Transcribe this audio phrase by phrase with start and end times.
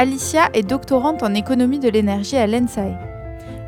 [0.00, 2.96] Alicia est doctorante en économie de l'énergie à l'ENSAE.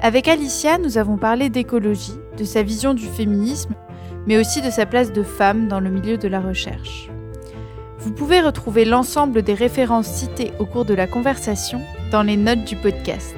[0.01, 3.75] Avec Alicia, nous avons parlé d'écologie, de sa vision du féminisme,
[4.27, 7.11] mais aussi de sa place de femme dans le milieu de la recherche.
[7.99, 12.65] Vous pouvez retrouver l'ensemble des références citées au cours de la conversation dans les notes
[12.65, 13.37] du podcast.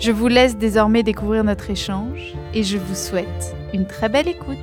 [0.00, 4.58] Je vous laisse désormais découvrir notre échange et je vous souhaite une très belle écoute.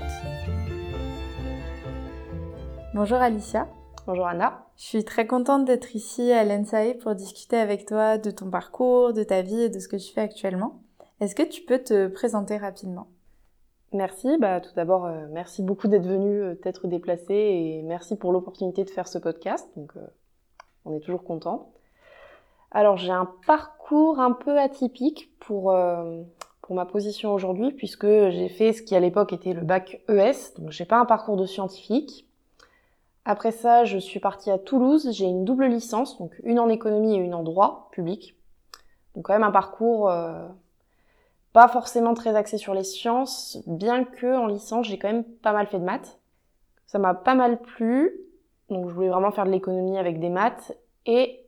[2.94, 3.70] Bonjour Alicia.
[4.08, 4.64] Bonjour Anna.
[4.78, 9.12] Je suis très contente d'être ici à l'ENSAE pour discuter avec toi de ton parcours,
[9.12, 10.80] de ta vie et de ce que tu fais actuellement.
[11.20, 13.08] Est-ce que tu peux te présenter rapidement?
[13.92, 14.38] Merci.
[14.40, 18.86] Bah, tout d'abord, euh, merci beaucoup d'être venu, euh, t'être déplacé et merci pour l'opportunité
[18.86, 19.68] de faire ce podcast.
[19.76, 20.08] Donc, euh,
[20.86, 21.74] on est toujours content.
[22.72, 26.22] Alors, j'ai un parcours un peu atypique pour, euh,
[26.62, 30.54] pour ma position aujourd'hui puisque j'ai fait ce qui à l'époque était le bac ES.
[30.58, 32.24] Donc, j'ai pas un parcours de scientifique.
[33.30, 35.10] Après ça, je suis partie à Toulouse.
[35.12, 38.38] J'ai une double licence, donc une en économie et une en droit public.
[39.14, 40.48] Donc, quand même un parcours euh,
[41.52, 45.52] pas forcément très axé sur les sciences, bien que en licence, j'ai quand même pas
[45.52, 46.20] mal fait de maths.
[46.86, 48.18] Ça m'a pas mal plu,
[48.70, 50.78] donc je voulais vraiment faire de l'économie avec des maths.
[51.06, 51.44] Et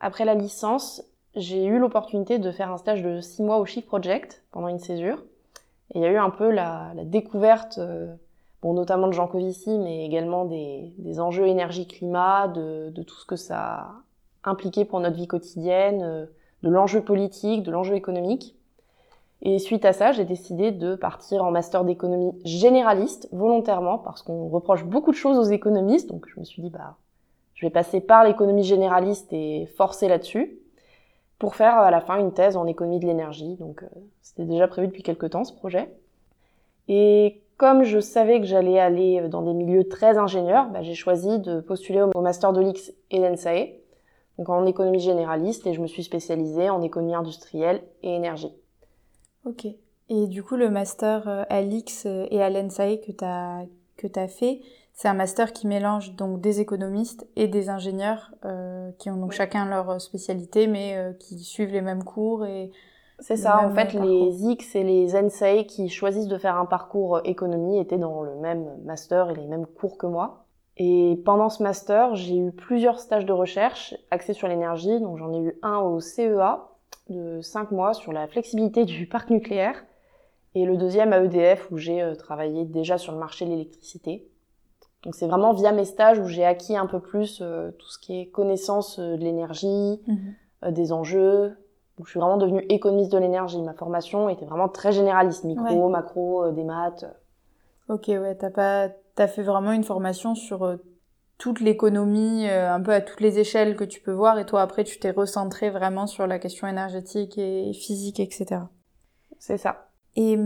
[0.00, 1.04] après la licence,
[1.36, 4.80] j'ai eu l'opportunité de faire un stage de six mois au Shift Project pendant une
[4.80, 5.22] césure.
[5.94, 8.12] Et il y a eu un peu la, la découverte, euh,
[8.62, 13.26] bon, notamment de Jean Covici, mais également des, des enjeux énergie-climat, de, de, tout ce
[13.26, 13.94] que ça a
[14.44, 16.26] impliqué pour notre vie quotidienne, euh,
[16.62, 18.56] de l'enjeu politique, de l'enjeu économique.
[19.42, 24.48] Et suite à ça, j'ai décidé de partir en master d'économie généraliste, volontairement, parce qu'on
[24.48, 26.08] reproche beaucoup de choses aux économistes.
[26.08, 26.96] Donc je me suis dit, bah,
[27.54, 30.58] je vais passer par l'économie généraliste et forcer là-dessus,
[31.38, 33.56] pour faire à la fin une thèse en économie de l'énergie.
[33.56, 33.88] Donc euh,
[34.22, 35.92] c'était déjà prévu depuis quelques temps ce projet.
[36.88, 41.38] Et comme je savais que j'allais aller dans des milieux très ingénieurs, bah, j'ai choisi
[41.38, 43.68] de postuler au master de l'X et d'ENSAE,
[44.38, 48.52] donc en économie généraliste, et je me suis spécialisée en économie industrielle et énergie.
[49.44, 49.66] Ok.
[50.08, 53.64] Et du coup, le master euh, à l'X et à l'ENSAE que tu as,
[53.96, 54.60] que as fait,
[54.92, 59.32] c'est un master qui mélange donc des économistes et des ingénieurs euh, qui ont donc
[59.32, 62.70] chacun leur spécialité, mais euh, qui suivent les mêmes cours et
[63.18, 64.04] c'est ça, en fait, parcours.
[64.04, 68.34] les X et les NSAE qui choisissent de faire un parcours économie étaient dans le
[68.36, 70.44] même master et les mêmes cours que moi.
[70.76, 75.00] Et pendant ce master, j'ai eu plusieurs stages de recherche axés sur l'énergie.
[75.00, 76.68] Donc j'en ai eu un au CEA
[77.08, 79.84] de 5 mois sur la flexibilité du parc nucléaire
[80.54, 84.28] et le deuxième à EDF où j'ai travaillé déjà sur le marché de l'électricité.
[85.06, 87.98] Donc c'est vraiment via mes stages où j'ai acquis un peu plus euh, tout ce
[87.98, 90.14] qui est connaissance euh, de l'énergie, mmh.
[90.64, 91.56] euh, des enjeux.
[91.96, 93.60] Donc je suis vraiment devenue économiste de l'énergie.
[93.62, 95.90] Ma formation était vraiment très généraliste, micro, ouais.
[95.90, 97.06] macro, des maths.
[97.88, 100.78] Ok, ouais, t'as pas, t'as fait vraiment une formation sur
[101.38, 104.84] toute l'économie, un peu à toutes les échelles que tu peux voir, et toi après
[104.84, 108.62] tu t'es recentré vraiment sur la question énergétique et physique, etc.
[109.38, 109.88] C'est ça.
[110.16, 110.36] Et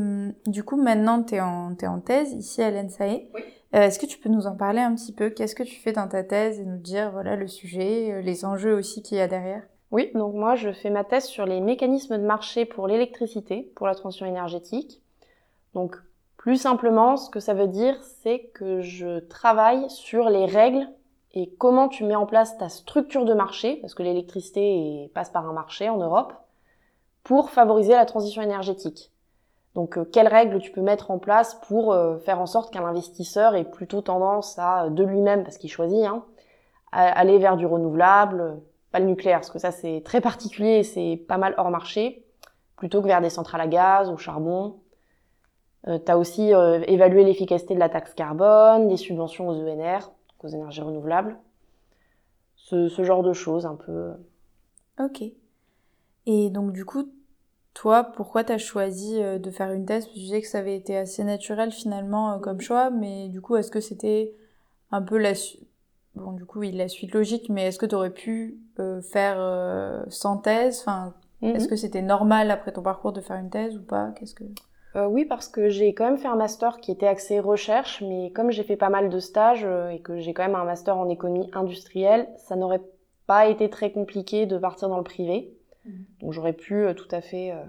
[0.46, 3.28] du coup maintenant t'es en, t'es en thèse ici à l'ENSAE.
[3.34, 3.42] Oui.
[3.74, 5.30] Euh, Est-ce que tu peux nous en parler un petit peu?
[5.30, 8.44] Qu'est-ce que tu fais dans ta thèse et nous dire voilà le sujet, euh, les
[8.44, 9.62] enjeux aussi qu'il y a derrière?
[9.90, 13.86] Oui, donc moi je fais ma thèse sur les mécanismes de marché pour l'électricité, pour
[13.86, 15.02] la transition énergétique.
[15.74, 15.96] Donc
[16.36, 20.88] plus simplement, ce que ça veut dire, c'est que je travaille sur les règles
[21.32, 25.48] et comment tu mets en place ta structure de marché, parce que l'électricité passe par
[25.48, 26.32] un marché en Europe,
[27.22, 29.12] pour favoriser la transition énergétique.
[29.74, 32.84] Donc, euh, quelles règles tu peux mettre en place pour euh, faire en sorte qu'un
[32.84, 36.24] investisseur ait plutôt tendance à, de lui-même, parce qu'il choisit, hein,
[36.90, 38.60] à aller vers du renouvelable,
[38.92, 42.24] pas le nucléaire, parce que ça c'est très particulier c'est pas mal hors marché,
[42.76, 44.80] plutôt que vers des centrales à gaz, au charbon.
[45.88, 50.12] Euh, tu as aussi euh, évalué l'efficacité de la taxe carbone, des subventions aux ENR,
[50.42, 51.38] aux énergies renouvelables.
[52.56, 54.12] Ce, ce genre de choses un peu.
[54.98, 55.22] Ok.
[56.26, 57.10] Et donc du coup,
[57.74, 60.04] toi, pourquoi tu as choisi euh, de faire une thèse?
[60.04, 63.28] Parce que tu disais que ça avait été assez naturel finalement euh, comme choix, mais
[63.28, 64.34] du coup, est-ce que c'était
[64.90, 65.32] un peu la
[66.14, 69.36] Bon, du coup, oui, la suite logique, mais est-ce que tu aurais pu euh, faire
[69.38, 70.80] euh, sans thèse?
[70.80, 71.56] Enfin, mm -hmm.
[71.56, 74.12] Est-ce que c'était normal après ton parcours de faire une thèse ou pas?
[74.16, 74.44] Qu'est-ce que
[74.96, 78.32] euh, oui, parce que j'ai quand même fait un master qui était axé recherche, mais
[78.32, 79.64] comme j'ai fait pas mal de stages
[79.94, 82.82] et que j'ai quand même un master en économie industrielle, ça n'aurait
[83.26, 85.36] pas été très compliqué de partir dans le privé.
[85.84, 85.90] Mmh.
[86.20, 87.52] Donc j'aurais pu euh, tout à fait...
[87.52, 87.62] euh,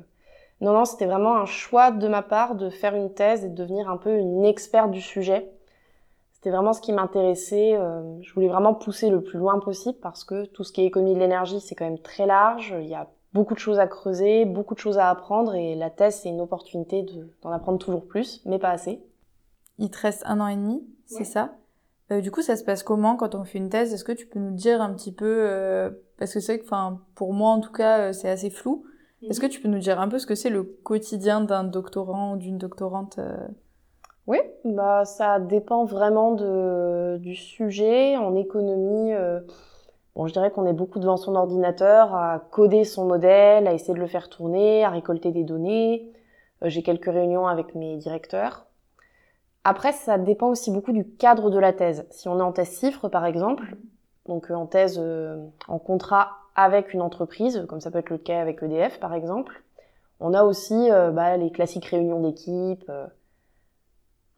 [0.61, 3.55] Non, non, c'était vraiment un choix de ma part de faire une thèse et de
[3.63, 5.41] devenir un peu une experte du sujet.
[6.41, 7.75] C'était vraiment ce qui m'intéressait.
[7.75, 10.85] euh, Je voulais vraiment pousser le plus loin possible parce que tout ce qui est
[10.87, 12.73] économie de l'énergie, c'est quand même très large.
[12.81, 15.91] Il y a beaucoup de choses à creuser, beaucoup de choses à apprendre et la
[15.91, 19.03] thèse, c'est une opportunité de- d'en apprendre toujours plus, mais pas assez.
[19.77, 21.23] Il te reste un an et demi, c'est Ouais.
[21.25, 21.53] ça?
[22.11, 23.93] Euh, Du coup, ça se passe comment quand on fait une thèse?
[23.93, 26.65] Est-ce que tu peux nous dire un petit peu, euh, parce que c'est vrai que,
[26.65, 28.83] enfin, pour moi en tout cas, euh, c'est assez flou.
[29.29, 32.33] Est-ce que tu peux nous dire un peu ce que c'est le quotidien d'un doctorant
[32.33, 33.47] ou d'une doctorante euh?
[34.27, 38.17] Oui, bah ça dépend vraiment de, du sujet.
[38.17, 39.39] En économie, euh,
[40.15, 43.93] bon, je dirais qu'on est beaucoup devant son ordinateur à coder son modèle, à essayer
[43.93, 46.11] de le faire tourner, à récolter des données.
[46.63, 48.67] Euh, J'ai quelques réunions avec mes directeurs.
[49.63, 52.05] Après, ça dépend aussi beaucoup du cadre de la thèse.
[52.11, 53.75] Si on est en thèse chiffre, par exemple,
[54.27, 54.99] donc euh, en thèse
[55.67, 59.63] en contrat avec une entreprise, comme ça peut être le cas avec EDF, par exemple,
[60.19, 62.89] on a aussi bah, les classiques réunions d'équipe.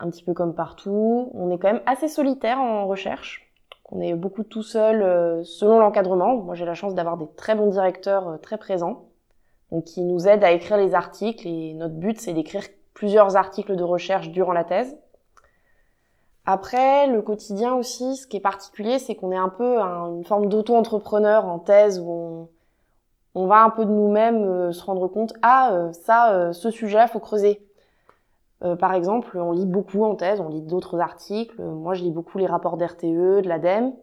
[0.03, 1.31] Un petit peu comme partout.
[1.33, 3.49] On est quand même assez solitaire en recherche.
[3.91, 6.35] On est beaucoup tout seul euh, selon l'encadrement.
[6.37, 9.05] Moi, j'ai la chance d'avoir des très bons directeurs euh, très présents,
[9.71, 11.47] donc qui nous aident à écrire les articles.
[11.47, 12.63] Et notre but, c'est d'écrire
[12.93, 14.97] plusieurs articles de recherche durant la thèse.
[16.45, 20.25] Après, le quotidien aussi, ce qui est particulier, c'est qu'on est un peu un- une
[20.25, 22.49] forme d'auto-entrepreneur en thèse où
[23.35, 27.19] on, va un peu de nous-mêmes euh, se rendre compte, ah, ça, ce sujet, faut
[27.19, 27.65] creuser.
[28.63, 31.61] Euh, par exemple, on lit beaucoup en thèse, on lit d'autres articles.
[31.61, 33.93] Moi, je lis beaucoup les rapports d'RTE, de l'ADEME,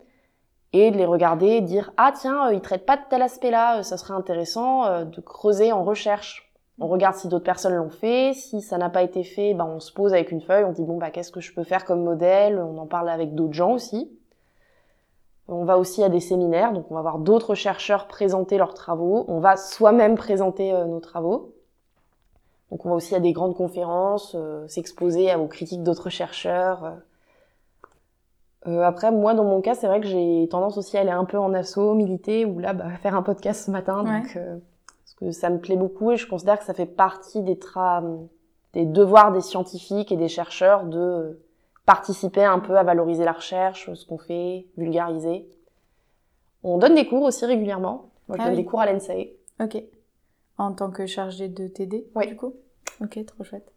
[0.73, 3.79] et de les regarder et dire ah tiens, euh, ils traitent pas de tel aspect-là,
[3.79, 6.53] euh, ça serait intéressant de creuser en recherche.
[6.79, 9.81] On regarde si d'autres personnes l'ont fait, si ça n'a pas été fait, ben on
[9.81, 12.03] se pose avec une feuille, on dit bon bah qu'est-ce que je peux faire comme
[12.05, 14.11] modèle, on en parle avec d'autres gens aussi.
[15.49, 19.25] On va aussi à des séminaires, donc on va voir d'autres chercheurs présenter leurs travaux,
[19.27, 21.53] on va soi-même présenter nos travaux.
[22.71, 26.85] Donc on va aussi à des grandes conférences, euh, s'exposer aux critiques d'autres chercheurs.
[26.85, 26.91] euh.
[28.67, 31.25] Euh, après, moi, dans mon cas, c'est vrai que j'ai tendance aussi à aller un
[31.25, 34.05] peu en asso, militer, ou là, bah, faire un podcast ce matin.
[34.05, 34.21] Ouais.
[34.21, 34.59] Donc, euh,
[35.03, 38.05] parce que ça me plaît beaucoup et je considère que ça fait partie des, tra-
[38.75, 41.41] des devoirs des scientifiques et des chercheurs de
[41.87, 45.49] participer un peu à valoriser la recherche, ce qu'on fait, vulgariser.
[46.63, 48.11] On donne des cours aussi régulièrement.
[48.29, 48.63] Moi, je Ah donne oui.
[48.63, 49.31] des cours à l'ENSAE.
[49.61, 49.83] Ok.
[50.61, 52.27] En tant que chargée de TD, Oui.
[52.27, 52.53] du coup
[53.03, 53.73] Ok, trop chouette.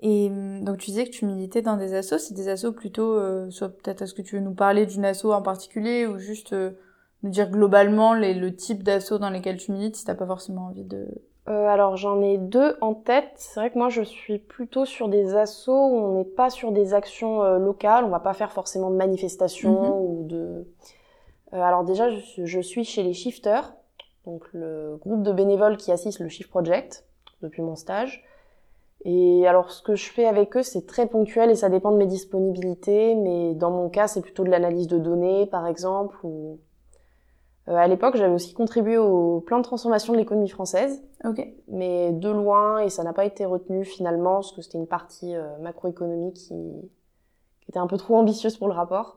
[0.00, 3.12] Et hum, donc tu disais que tu militais dans des assos, c'est des assos plutôt,
[3.14, 6.52] euh, soit peut-être est-ce que tu veux nous parler d'une asso en particulier ou juste
[6.52, 6.72] euh,
[7.22, 10.66] nous dire globalement les, le type d'asso dans lesquels tu milites si t'as pas forcément
[10.66, 11.06] envie de...
[11.48, 13.30] Euh, alors j'en ai deux en tête.
[13.36, 16.72] C'est vrai que moi je suis plutôt sur des assos où on n'est pas sur
[16.72, 18.04] des actions locales.
[18.04, 20.66] On va pas faire forcément de manifestations ou de.
[21.52, 23.72] Alors déjà je je suis chez les Shifters,
[24.26, 27.06] donc le groupe de bénévoles qui assiste le Shift Project
[27.42, 28.24] depuis mon stage.
[29.04, 31.96] Et alors ce que je fais avec eux c'est très ponctuel et ça dépend de
[31.96, 33.14] mes disponibilités.
[33.14, 36.58] Mais dans mon cas c'est plutôt de l'analyse de données par exemple ou
[37.68, 41.44] euh, à l'époque, j'avais aussi contribué au plan de transformation de l'économie française Ok.
[41.68, 45.34] mais de loin et ça n'a pas été retenu finalement parce que c'était une partie
[45.34, 46.54] euh, macroéconomique qui,
[47.60, 49.16] qui était un peu trop ambitieuse pour le rapport.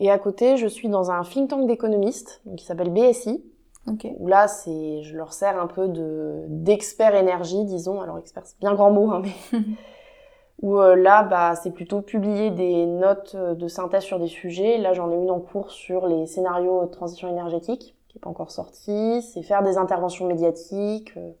[0.00, 3.42] Et à côté, je suis dans un think tank d'économistes qui s'appelle BSI
[3.86, 4.06] Ok.
[4.18, 8.58] où là c'est je leur sers un peu de d'experts énergie disons alors expert c'est
[8.58, 9.58] bien grand mot hein, mais
[10.62, 14.78] où euh, là bah c'est plutôt publier des notes euh, de synthèse sur des sujets
[14.78, 18.30] là j'en ai une en cours sur les scénarios de transition énergétique qui est pas
[18.30, 21.32] encore sortie c'est faire des interventions médiatiques euh,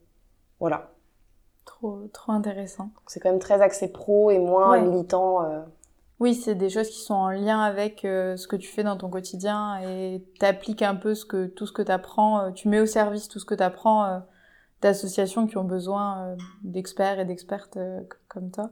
[0.60, 0.90] voilà
[1.64, 2.90] Trop, trop intéressant.
[3.06, 4.82] C'est quand même très axé pro et moins Ouais.
[4.82, 5.60] militant euh.
[6.24, 8.96] Oui, c'est des choses qui sont en lien avec euh, ce que tu fais dans
[8.96, 12.80] ton quotidien et t'appliques un peu ce que, tout ce que t'apprends, euh, tu mets
[12.80, 14.20] au service tout ce que t'apprends euh,
[14.80, 17.78] d'associations qui ont besoin d'experts et d'expertes
[18.28, 18.70] comme toi.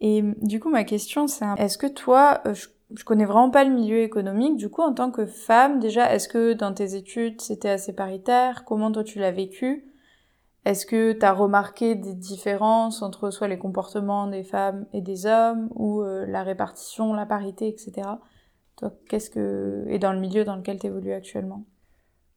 [0.00, 3.62] Et euh, du coup, ma question, c'est est-ce que toi, je, je connais vraiment pas
[3.62, 7.40] le milieu économique, du coup, en tant que femme, déjà, est-ce que dans tes études,
[7.40, 8.64] c'était assez paritaire?
[8.64, 9.87] Comment toi, tu l'as vécu?
[10.68, 15.24] Est-ce que tu as remarqué des différences entre soit les comportements des femmes et des
[15.24, 18.06] hommes ou euh, la répartition, la parité, etc.
[18.76, 21.64] Toi, qu'est-ce que et dans le milieu dans lequel tu évolues actuellement?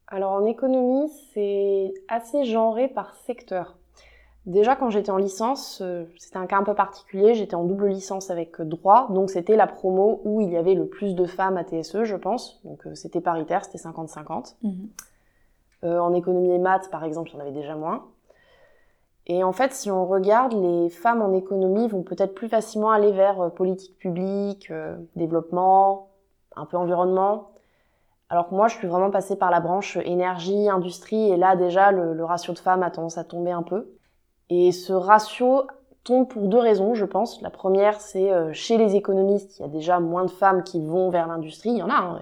[0.08, 3.78] Alors en économie, c'est assez genré par secteur.
[4.46, 7.90] Déjà quand j'étais en licence, euh, c'était un cas un peu particulier, j'étais en double
[7.90, 11.26] licence avec euh, droit, donc c'était la promo où il y avait le plus de
[11.26, 12.62] femmes à TSE, je pense.
[12.64, 14.56] Donc c'était paritaire, c'était 50-50.
[15.84, 18.06] Euh, en économie et maths, par exemple, il y en avait déjà moins.
[19.34, 23.14] Et en fait, si on regarde, les femmes en économie vont peut-être plus facilement aller
[23.14, 26.10] vers euh, politique publique, euh, développement,
[26.58, 27.52] un peu environnement,
[28.28, 31.92] Alors que moi, je suis vraiment passée par la branche énergie, industrie, et là déjà,
[31.92, 33.94] le, ratio de femmes a tendance à tomber un peu.
[34.50, 35.64] Et ce ratio
[36.04, 37.42] tombe pour deux raisons, je pense.
[37.42, 40.86] La première, c'est euh, chez les économistes, il y a déjà moins de femmes qui
[40.86, 41.94] vont vers l'industrie, il y en a.
[41.94, 42.20] Hein,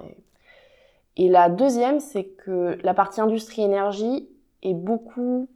[1.18, 4.30] et la deuxième, c'est que la partie industrie-énergie
[4.62, 5.48] est beaucoup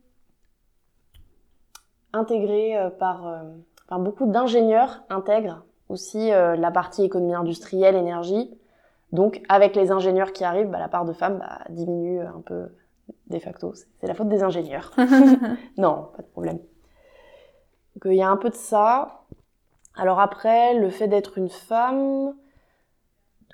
[2.14, 3.28] intégrée euh, par...
[3.28, 3.40] euh,
[3.90, 8.50] Enfin, beaucoup d'ingénieurs intègrent aussi euh, la partie économie industrielle, énergie.
[9.12, 12.70] Donc, avec les ingénieurs qui arrivent, bah, la part de femmes bah, diminue un peu
[13.28, 13.74] de facto.
[13.74, 14.92] C'est- la faute des ingénieurs.
[15.78, 16.60] non, pas de problème.
[17.96, 19.22] Donc, il y a un peu de ça.
[19.96, 22.34] Alors après, le fait d'être une femme...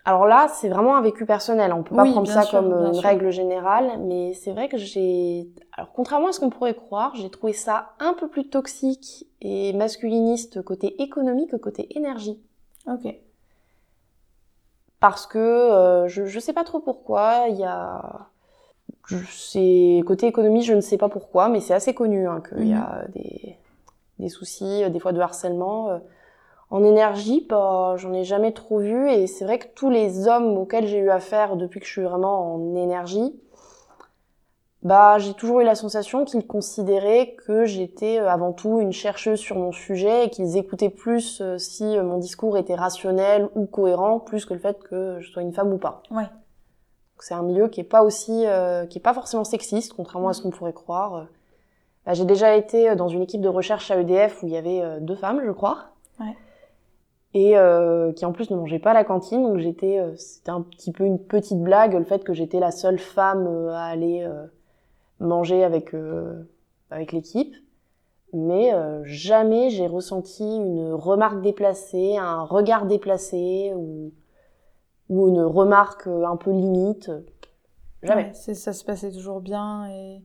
[0.09, 1.71] Alors là, c'est vraiment un vécu personnel.
[1.71, 3.03] On peut pas Oui, prendre ça sûr, comme euh, une sûr.
[3.03, 5.47] règle générale, mais c'est vrai que j'ai...
[5.77, 9.71] Alors contrairement à ce qu'on pourrait croire, j'ai trouvé ça un peu plus toxique et
[9.73, 12.41] masculiniste côté économie que côté énergie.
[12.87, 13.13] Ok.
[14.99, 18.29] Parce que euh, je, je sais pas trop pourquoi, il y a...
[19.29, 22.73] C'est côté économie, je ne sais pas pourquoi, mais c'est assez connu hein, qu'il y
[22.73, 23.57] a des,
[24.17, 26.01] des soucis, euh, des fois de harcèlement.
[26.71, 30.55] En énergie, bah, j'en ai jamais trop vu, et c'est vrai que tous les hommes
[30.57, 33.33] auxquels j'ai eu affaire depuis que je suis vraiment en énergie,
[34.83, 39.39] bah, j'ai toujours eu la sensation qu'ils considéraient que j'étais euh, avant tout une chercheuse
[39.39, 43.65] sur mon sujet et qu'ils écoutaient plus euh, si euh, mon discours était rationnel ou
[43.65, 46.01] cohérent, plus que le fait que je sois une femme ou pas.
[46.11, 46.29] Ouais.
[47.19, 50.33] C'est un milieu qui est pas aussi, euh, qui est pas forcément sexiste, contrairement à
[50.33, 51.25] ce qu'on pourrait croire.
[52.05, 55.01] Bah, j'ai déjà été dans une équipe de recherche à EDF où il y avait
[55.01, 55.89] deux femmes, je crois.
[57.35, 60.49] Et euh, qui en plus ne mangeaient pas à la cantine, donc j'étais, euh, c'était
[60.49, 63.83] un petit peu une petite blague le fait que j'étais la seule femme euh, à
[63.83, 64.45] aller euh,
[65.19, 66.41] manger avec euh,
[66.89, 67.53] avec l'équipe.
[68.31, 68.71] Mais
[69.05, 74.11] jamais j'ai ressenti une remarque déplacée, un regard déplacé ou
[75.09, 77.09] ou une remarque un peu limite.
[78.03, 78.31] Jamais.
[78.35, 80.21] Ça se passait toujours bien et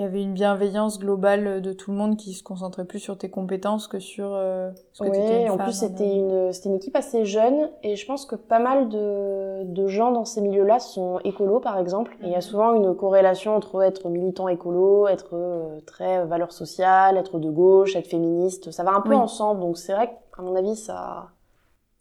[0.00, 3.16] il y avait une bienveillance globale de tout le monde qui se concentrait plus sur
[3.18, 6.14] tes compétences que sur euh, ce que Oui, t'étais une en femme, plus un c'était
[6.14, 10.12] une c'était une équipe assez jeune et je pense que pas mal de, de gens
[10.12, 12.42] dans ces milieux-là sont écolos par exemple et il y a Mhm.
[12.42, 17.96] souvent une corrélation entre être militant écolo, être euh, très valeur sociale, être de gauche,
[17.96, 19.16] être féministe, ça va un peu Oui.
[19.16, 21.30] ensemble donc c'est vrai qu'à mon avis ça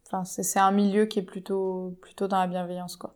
[0.05, 3.15] Enfin, c'est c'est un milieu qui est plutôt, plutôt dans la bienveillance, quoi.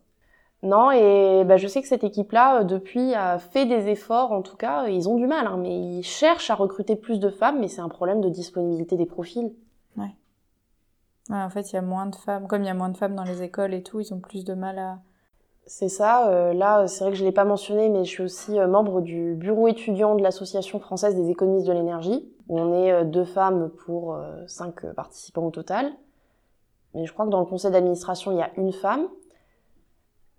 [0.64, 4.42] Non et bah, je sais que cette équipe-là euh, depuis a fait des efforts en
[4.42, 7.60] tout cas ils ont du mal hein, mais ils cherchent à recruter plus de femmes
[7.60, 9.52] mais c'est un problème de disponibilité des profils.
[11.30, 12.46] Ouais, en fait, il y a moins de femmes.
[12.46, 14.44] Comme il y a moins de femmes dans les écoles et tout, ils ont plus
[14.44, 14.98] de mal à.
[15.66, 16.28] C'est ça.
[16.28, 19.00] euh, là, c'est vrai que je l'ai pas mentionné, mais je suis aussi euh, membre
[19.00, 23.24] du bureau étudiant de l'Association française des économistes de l'énergie, où on est euh, deux
[23.24, 25.92] femmes pour cinq participants au total.
[26.92, 29.08] Mais je crois que dans le conseil d'administration, il y a une femme.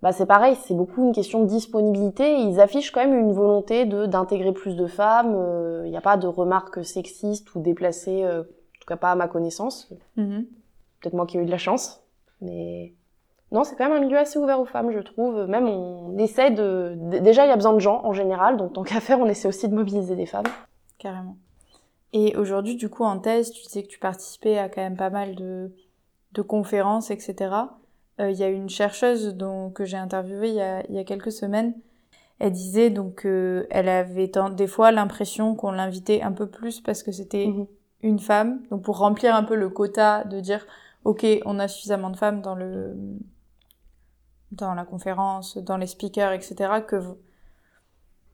[0.02, 2.38] Bah, c'est pareil, c'est beaucoup une question de disponibilité.
[2.38, 5.34] Ils affichent quand même une volonté de d'intégrer plus de femmes.
[5.34, 8.44] euh, Il n'y a pas de remarques sexistes ou déplacées, euh, en
[8.80, 9.90] tout cas pas à ma connaissance.
[10.16, 10.46] Mhm.
[11.00, 12.02] Peut-être moi qui ai eu de la chance,
[12.40, 12.92] mais
[13.52, 15.46] non, c'est quand même un milieu assez ouvert aux femmes, je trouve.
[15.46, 16.94] Même on essaie de.
[17.20, 19.48] Déjà, il y a besoin de gens en général, donc tant qu'à faire, on essaie
[19.48, 20.46] aussi de mobiliser des femmes.
[20.98, 21.36] Carrément.
[22.12, 25.10] Et aujourd'hui, du coup, en thèse, tu disais que tu participais à quand même pas
[25.10, 25.72] mal de,
[26.32, 27.50] de conférences, etc.
[28.20, 30.98] Euh, Il y a une chercheuse dont, que j'ai interviewée il y, a, il y
[30.98, 31.74] a quelques semaines.
[32.38, 37.02] Elle disait donc qu'elle avait tant- des fois l'impression qu'on l'invitait un peu plus parce
[37.02, 37.66] que c'était Mhm.
[38.02, 38.62] une femme.
[38.70, 40.66] Donc pour remplir un peu le quota de dire,
[41.04, 42.94] ok, on a suffisamment de femmes dans le
[44.52, 46.80] dans la conférence, dans les speakers, etc.
[46.80, 46.96] que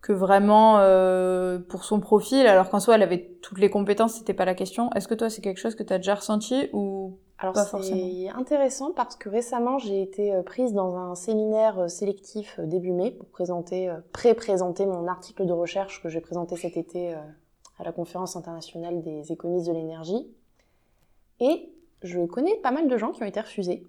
[0.00, 4.34] que vraiment euh, pour son profil, alors qu'en soi elle avait toutes les compétences, c'était
[4.34, 4.90] pas la question.
[4.94, 8.92] Est-ce que toi c'est quelque chose que tu as déjà ressenti ou Alors c'est intéressant
[8.92, 13.10] parce que récemment, j'ai été euh, prise dans un séminaire euh, sélectif euh, début mai
[13.10, 18.36] pour présenter, pré-présenter mon article de recherche que j'ai présenté cet été à la conférence
[18.36, 20.32] internationale des économistes de l'énergie.
[21.40, 21.72] Et
[22.02, 23.86] je connais pas mal de gens qui ont été refusés.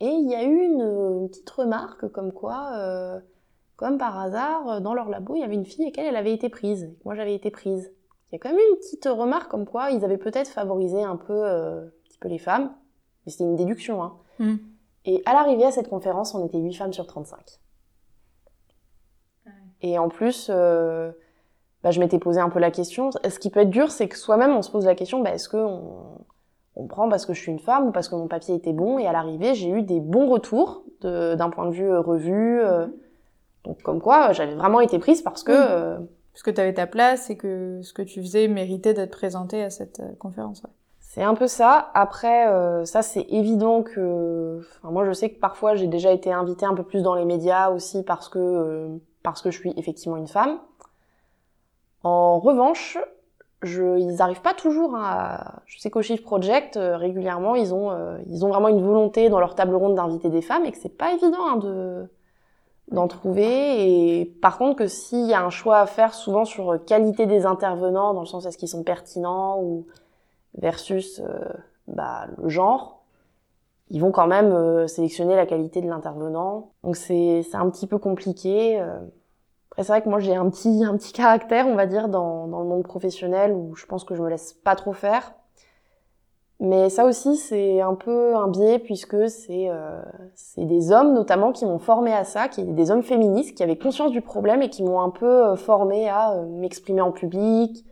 [0.00, 3.20] Et il y a eu une, une petite remarque comme quoi, euh,
[3.76, 6.34] comme par hasard, dans leur labo, il y avait une fille et qu'elle elle avait
[6.34, 6.92] été prise.
[7.04, 7.92] Moi, j'avais été prise.
[8.30, 11.02] Il y a quand même eu une petite remarque comme quoi ils avaient peut-être favorisé
[11.02, 12.72] un peu, euh, petit peu les femmes.
[13.24, 14.02] Mais c'était une déduction.
[14.02, 14.14] Hein.
[14.38, 14.56] Hmm.
[15.04, 17.60] Et à l'arrivée à cette conférence, on était 8 femmes sur 35.
[19.82, 21.12] Et en plus, euh,
[21.82, 23.10] bah, je m'étais posé un peu la question.
[23.12, 25.48] Ce qui peut être dur, c'est que soi-même, on se pose la question, bah, est-ce
[25.48, 26.24] qu'on
[26.74, 28.98] on prend parce que je suis une femme ou parce que mon papier était bon?
[28.98, 32.60] Et à l'arrivée, j'ai eu des bons retours d'un point de vue euh, revue.
[32.60, 32.86] euh,
[33.64, 35.52] donc comme quoi, j'avais vraiment été prise parce que...
[35.52, 35.98] Euh,
[36.32, 39.62] parce que tu avais ta place et que ce que tu faisais méritait d'être présenté
[39.62, 40.70] à cette euh, conférence ouais.
[41.16, 41.90] C'est un peu ça.
[41.94, 46.30] Après, euh, ça c'est évident que, enfin, moi je sais que parfois j'ai déjà été
[46.30, 48.88] invitée un peu plus dans les médias aussi parce que euh,
[49.22, 50.58] parce que je suis effectivement une femme.
[52.02, 52.98] En revanche,
[53.62, 55.62] je, ils n'arrivent pas toujours à.
[55.64, 57.96] Je sais qu'au Shift Project euh, régulièrement ils ont
[58.26, 60.98] ils ont vraiment une volonté dans leur table ronde d'inviter des femmes et que c'est
[60.98, 62.10] pas évident hein, de
[62.92, 64.20] d'en trouver.
[64.20, 67.46] Et par contre que s'il y a un choix à faire souvent sur qualité des
[67.46, 69.86] intervenants dans le sens est-ce qu'ils sont pertinents ou
[70.56, 71.38] versus euh,
[71.88, 73.02] bah, le genre,
[73.90, 76.70] ils vont quand même euh, sélectionner la qualité de l'intervenant.
[76.82, 78.80] Donc c'est un petit peu compliqué.
[78.80, 78.98] Euh.
[79.70, 82.46] Après c'est vrai que moi j'ai un petit un petit caractère on va dire dans,
[82.46, 85.34] dans le monde professionnel où je pense que je me laisse pas trop faire.
[86.58, 89.68] Mais ça aussi c'est un peu un biais puisque c'est
[90.56, 94.10] des hommes notamment qui m'ont formé à ça, qui des hommes féministes qui avaient conscience
[94.10, 97.84] du problème et qui m'ont un peu formé à m'exprimer en public,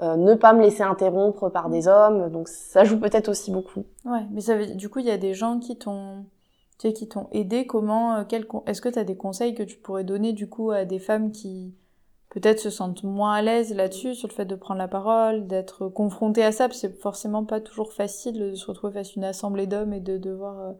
[0.00, 2.30] euh, ne pas me laisser interrompre par des hommes.
[2.30, 3.84] Donc ça joue peut-être aussi beaucoup.
[4.04, 6.24] Ouais, mais ça du coup, il y a des gens qui t'ont
[6.78, 7.66] qui t'ont aidé.
[7.66, 10.70] Comment, euh, quel, est-ce que tu as des conseils que tu pourrais donner du coup
[10.70, 11.74] à des femmes qui
[12.30, 15.88] peut-être se sentent moins à l'aise là-dessus, sur le fait de prendre la parole, d'être
[15.88, 19.12] confrontées à ça, parce que c'est forcément pas toujours facile de se retrouver face à
[19.16, 20.72] une assemblée d'hommes et de devoir euh,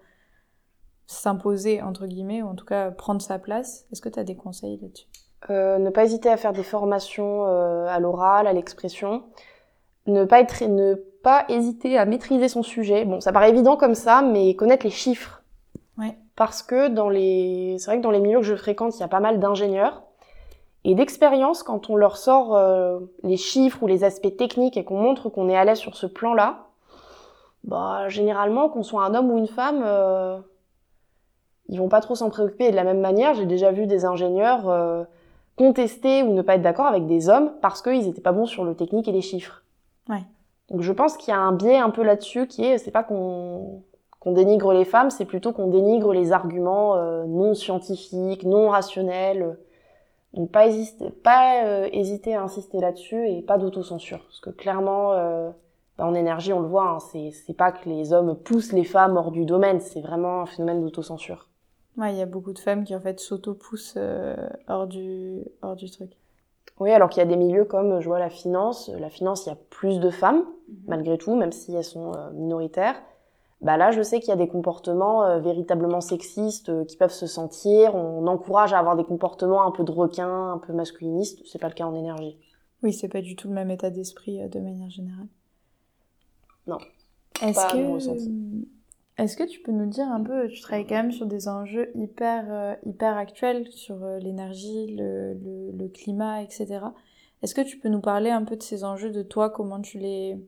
[1.06, 3.87] s'imposer, entre guillemets, ou en tout cas prendre sa place.
[3.90, 5.06] Est-ce que tu as des conseils là-dessus?
[5.50, 9.23] Euh, ne pas hésiter à faire des formations euh, à l'oral, à l'expression.
[10.07, 13.05] Ne pas, être, ne pas hésiter à maîtriser son sujet.
[13.05, 15.43] Bon, ça paraît évident comme ça, mais connaître les chiffres.
[15.99, 16.17] Ouais.
[16.37, 19.05] Parce que dans les, c'est vrai que dans les milieux que je fréquente, il y
[19.05, 20.03] a pas mal d'ingénieurs.
[20.85, 25.00] Et d'expérience, quand on leur sort euh, les chiffres ou les aspects techniques et qu'on
[25.00, 26.67] montre qu'on est à l'aise sur ce plan-là,
[27.65, 29.85] bah, généralement, qu'on soit un homme ou une femme,
[31.69, 32.67] ils vont pas trop s'en préoccuper.
[32.67, 35.07] Et de la même manière, j'ai déjà vu des ingénieurs
[35.57, 38.65] contester ou ne pas être d'accord avec des hommes parce qu'ils étaient pas bons sur
[38.65, 39.63] le technique et les chiffres.
[40.09, 40.23] Ouais.
[40.71, 43.03] Donc je pense qu'il y a un biais un peu là-dessus qui est, c'est pas
[43.03, 43.83] qu'on
[44.27, 49.59] dénigre les femmes, c'est plutôt qu'on dénigre les arguments euh, non scientifiques, non rationnels.
[50.35, 55.12] Donc pas hésiter, pas euh, hésiter à insister là-dessus et pas d'autocensure, parce que clairement,
[55.12, 55.51] euh,
[55.97, 58.85] bah, en énergie, on le voit, hein, c'est c'est pas que les hommes poussent les
[58.85, 61.49] femmes hors du domaine, c'est vraiment un phénomène d'autocensure.
[61.96, 64.37] Ouais, il y a beaucoup de femmes qui en fait s'auto-poussent euh,
[64.68, 66.11] hors, du, hors du truc.
[66.78, 68.90] Oui, alors qu'il y a des milieux comme, je vois, la finance.
[68.98, 70.76] La finance, il y a plus de femmes, mhm.
[70.88, 72.96] malgré tout, même si elles sont euh, minoritaires.
[73.62, 77.12] Bah là, je sais qu'il y a des comportements euh, véritablement sexistes euh, qui peuvent
[77.12, 77.94] se sentir.
[77.94, 81.40] On encourage à avoir des comportements un peu de requin, un peu masculinistes.
[81.46, 82.37] C'est pas le cas en énergie.
[82.82, 85.28] Oui, c'est pas du tout le même état d'esprit de manière générale.
[86.66, 86.78] Non.
[87.40, 88.76] Est-ce que
[89.18, 91.90] est-ce que tu peux nous dire un peu, tu travailles quand même sur des enjeux
[91.94, 96.81] hyper, euh, hyper actuels, sur euh, l'énergie, le, le, le, climat, etc.
[97.42, 99.98] Est-ce que tu peux nous parler un peu de ces enjeux, de toi, comment tu
[99.98, 100.38] les,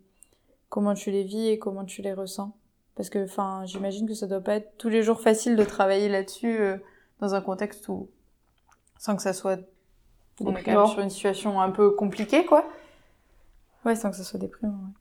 [0.68, 2.54] comment tu les vis et comment tu les ressens?
[2.94, 6.11] Parce que, enfin, j'imagine que ça doit pas être tous les jours facile de travailler
[6.11, 6.76] là-dessus euh,
[7.20, 8.11] dans un contexte où,
[8.98, 9.61] sans que ça soit,
[10.40, 12.68] on est quand même sur une situation un peu compliquée, quoi.
[13.87, 14.72] Ouais, sans que ça soit déprimant.
[14.72, 14.92] Ouais.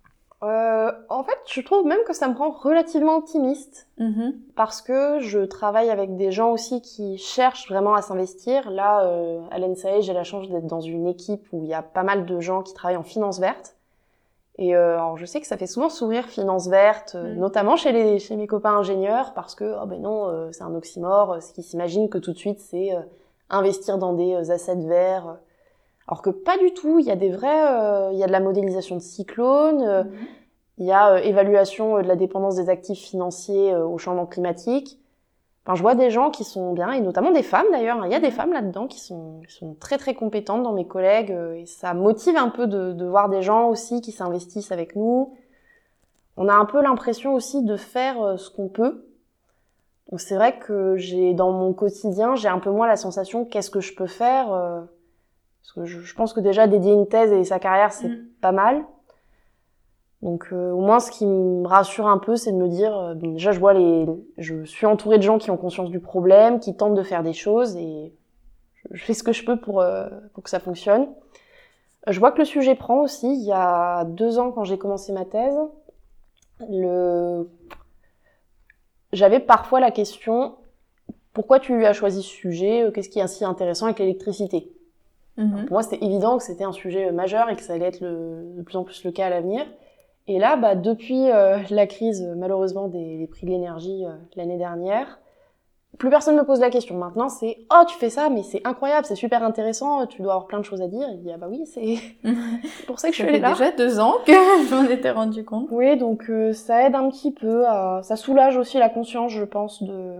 [0.43, 4.29] Euh, en fait, je trouve même que ça me rend relativement optimiste mmh.
[4.55, 8.69] parce que je travaille avec des gens aussi qui cherchent vraiment à s'investir.
[8.69, 11.81] Là, euh, à l'NSAE, j'ai la chance d'être dans une équipe où il y a
[11.81, 13.77] pas mal de gens qui travaillent en finance verte.
[14.57, 17.37] Et euh, alors je sais que ça fait souvent sourire finance verte, euh, mmh.
[17.37, 20.73] notamment chez, les, chez mes copains ingénieurs, parce que oh ben non, euh, c'est un
[20.73, 23.01] oxymore, ce qui s'imagine que tout de suite c'est euh,
[23.49, 25.37] investir dans des assets verts
[26.07, 28.31] alors que pas du tout, il y a des vrais, euh, il y a de
[28.31, 30.27] la modélisation de cyclones, euh, -hmm.
[30.77, 34.99] il y a euh, évaluation de la dépendance des actifs financiers au changement climatique.
[35.65, 38.05] Enfin, je vois des gens qui sont bien, et notamment des femmes d'ailleurs.
[38.05, 40.87] Il y a des femmes là-dedans qui sont, qui sont très très compétentes dans mes
[40.87, 44.95] collègues, et ça motive un peu de, de voir des gens aussi qui s'investissent avec
[44.95, 45.33] nous.
[46.37, 48.93] On a un peu l'impression aussi de faire ce qu'on peut.
[50.09, 53.69] Donc c'est vrai que j'ai dans mon quotidien, j'ai un peu moins la sensation qu'est-ce
[53.69, 54.47] que je peux faire
[55.67, 58.25] parce que je, je, pense que déjà dédier une thèse et sa carrière, c'est mmh.
[58.39, 58.85] pas mal.
[60.21, 63.13] Donc euh, au moins ce qui me rassure un peu, c'est de me dire, euh,
[63.15, 66.75] déjà je vois les, je suis entourée de gens qui ont conscience du problème, qui
[66.75, 68.13] tentent de faire des choses et
[68.75, 71.07] je, je fais ce que je peux pour euh, pour que ça fonctionne.
[72.07, 73.27] Je vois que le sujet prend aussi.
[73.27, 75.57] Il y a deux ans quand j'ai commencé ma thèse,
[76.69, 77.47] le,
[79.11, 80.55] j'avais parfois la question
[81.33, 82.89] pourquoi tu as choisi ce sujet?
[82.95, 84.71] Qu'est-ce qui est si intéressant avec l'électricité?
[85.37, 85.65] Mmh.
[85.65, 88.53] Pour moi, c'était évident que c'était un sujet majeur et que ça allait être le,
[88.57, 89.65] de plus en plus le cas à l'avenir.
[90.27, 94.57] Et là, bah, depuis euh, la crise, malheureusement, des, des, prix de l'énergie euh, l'année
[94.57, 95.19] dernière,
[95.97, 96.95] plus personne me pose la question.
[96.95, 100.47] Maintenant, c'est oh tu fais ça, mais c'est incroyable, c'est super intéressant, tu dois avoir
[100.47, 101.07] plein de choses à dire.
[101.11, 101.95] Il dit ah bah oui, c'est
[102.87, 103.51] pour ça que je Ça suis fait là.
[103.53, 104.31] déjà deux ans que
[104.69, 105.69] je m'en étais rendu compte.
[105.71, 108.01] Oui, donc euh, ça aide un petit peu, à...
[108.03, 110.17] ça soulage aussi la conscience, je pense, de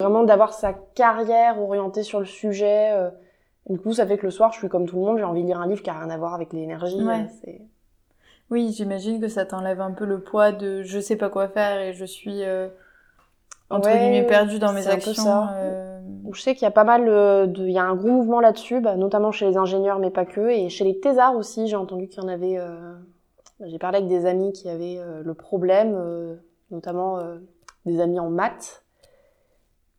[0.00, 2.90] vraiment d'avoir sa carrière orientée sur le sujet.
[3.68, 5.42] Du coup, ça fait que le soir, je suis comme tout le monde, j'ai envie
[5.42, 7.00] de lire un livre qui a rien à voir avec l'énergie.
[7.00, 7.26] Ouais.
[7.48, 7.52] euh,
[8.50, 11.80] Oui, j'imagine que ça t'enlève un peu le poids de je sais pas quoi faire
[11.80, 12.68] et je suis euh,
[13.70, 15.24] entre Ouais, guillemets perdue dans mes actions.
[15.24, 15.54] ça.
[15.54, 16.00] euh,
[16.30, 18.40] Je sais qu'il y a pas mal euh, de, il y a un gros mouvement
[18.40, 21.66] là-dessus, bah, notamment chez les ingénieurs, mais pas que, et chez les thésards aussi.
[21.66, 22.58] J'ai entendu qu'il y en avait.
[22.58, 22.94] euh,
[23.64, 25.96] J'ai parlé avec des amis qui avaient le problème,
[26.70, 27.18] notamment
[27.86, 28.83] des amis en maths,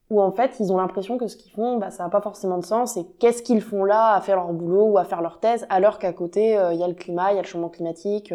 [0.09, 2.57] où en fait ils ont l'impression que ce qu'ils font, bah, ça n'a pas forcément
[2.57, 2.95] de sens.
[2.97, 5.97] Et qu'est-ce qu'ils font là à faire leur boulot ou à faire leur thèse, alors
[5.99, 8.33] qu'à côté euh, il y a le climat, il y a le changement climatique.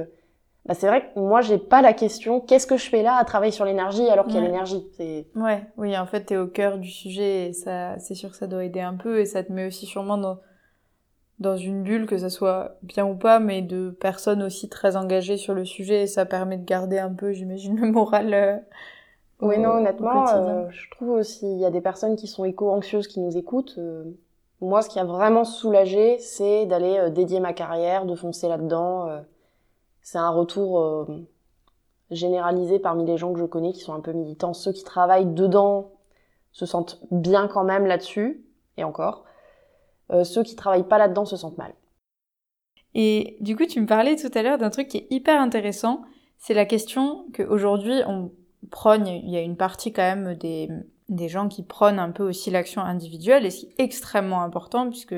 [0.66, 3.24] Bah, c'est vrai que moi j'ai pas la question qu'est-ce que je fais là à
[3.24, 4.46] travailler sur l'énergie alors qu'il y a Ouais.
[4.48, 4.86] l'énergie.
[5.36, 8.46] Ouais, oui, en fait, t'es au cœur du sujet et ça, c'est sûr que ça
[8.46, 10.38] doit aider un peu et ça te met aussi sûrement dans,
[11.38, 15.38] dans une bulle, que ça soit bien ou pas, mais de personnes aussi très engagées
[15.38, 18.34] sur le sujet et ça permet de garder un peu, j'imagine, le moral.
[18.34, 18.56] euh,
[19.42, 23.06] Oui, non, honnêtement, euh, je trouve aussi, il y a des personnes qui sont éco-anxieuses
[23.06, 23.76] qui nous écoutent.
[23.78, 24.04] euh,
[24.60, 29.08] moi, ce qui a vraiment soulagé, c'est d'aller euh, dédier ma carrière, de foncer là-dedans.
[30.02, 31.06] c'est un retour
[32.10, 34.52] généralisé parmi les gens que je connais qui sont un peu militants.
[34.52, 35.92] Ceux qui travaillent dedans
[36.52, 38.44] se sentent bien quand même là-dessus,
[38.76, 39.24] et encore.
[40.24, 41.72] Ceux qui travaillent pas là-dedans se sentent mal.
[42.94, 46.02] Et du coup, tu me parlais tout à l'heure d'un truc qui est hyper intéressant.
[46.38, 48.32] C'est la question qu'aujourd'hui, on
[48.70, 50.68] prône, il y a une partie quand même des,
[51.08, 55.14] des gens qui prônent un peu aussi l'action individuelle, et c'est extrêmement important puisque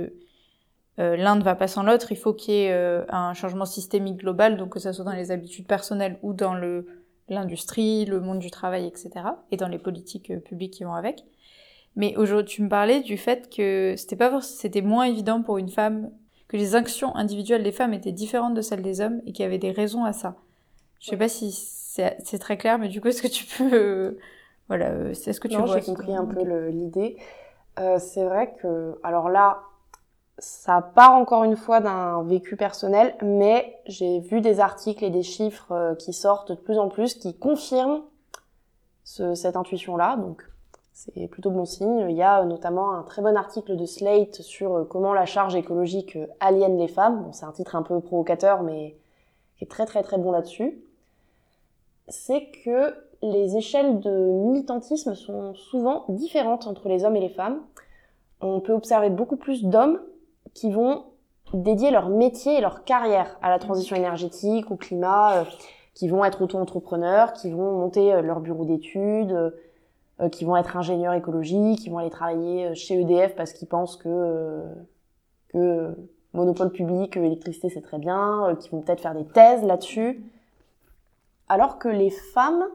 [0.98, 2.12] euh, l'un ne va pas sans l'autre.
[2.12, 5.12] Il faut qu'il y ait euh, un changement systémique global, donc que ce soit dans
[5.12, 6.86] les habitudes personnelles ou dans le
[7.28, 9.10] l'industrie, le monde du travail, etc.
[9.50, 11.24] Et dans les politiques euh, publiques qui vont avec.
[11.96, 15.68] Mais aujourd'hui, tu me parlais du fait que c'était pas c'était moins évident pour une
[15.68, 16.10] femme
[16.48, 19.46] que les actions individuelles des femmes étaient différentes de celles des hommes et qu'il y
[19.46, 20.36] avait des raisons à ça.
[21.00, 21.52] Je sais pas si
[22.24, 24.18] c'est très clair, mais du coup, est-ce que tu peux, euh,
[24.68, 27.16] voilà, euh, c'est ce que tu Non, vois j'ai compris un peu l'idée.
[27.78, 29.62] Euh, c'est vrai que, alors là,
[30.38, 35.22] ça part encore une fois d'un vécu personnel, mais j'ai vu des articles et des
[35.22, 38.02] chiffres euh, qui sortent de plus en plus qui confirment
[39.04, 40.16] ce- cette intuition-là.
[40.16, 40.42] Donc,
[40.92, 42.06] c'est plutôt bon signe.
[42.08, 45.26] Il y a euh, notamment un très bon article de Slate sur euh, comment la
[45.26, 47.22] charge écologique euh, aliène les femmes.
[47.24, 48.96] Bon, c'est un titre un peu provocateur, mais
[49.56, 50.78] qui est très très très bon là-dessus.
[52.08, 54.10] C'est que les échelles de
[54.50, 57.60] militantisme sont souvent différentes entre les hommes et les femmes.
[58.40, 60.00] On peut observer beaucoup plus d'hommes
[60.54, 61.04] qui vont
[61.54, 65.44] dédier leur métier et leur carrière à la transition énergétique, au climat, euh,
[65.94, 69.52] qui vont être auto-entrepreneurs, qui vont monter euh, leur bureau d'études,
[70.20, 73.96] euh, qui vont être ingénieurs écologiques, qui vont aller travailler chez EDF parce qu'ils pensent
[73.96, 74.62] que,
[75.48, 75.94] que
[76.32, 80.22] monopole public, électricité c'est très bien, qui vont peut-être faire des thèses là-dessus.
[81.52, 82.66] Alors que les femmes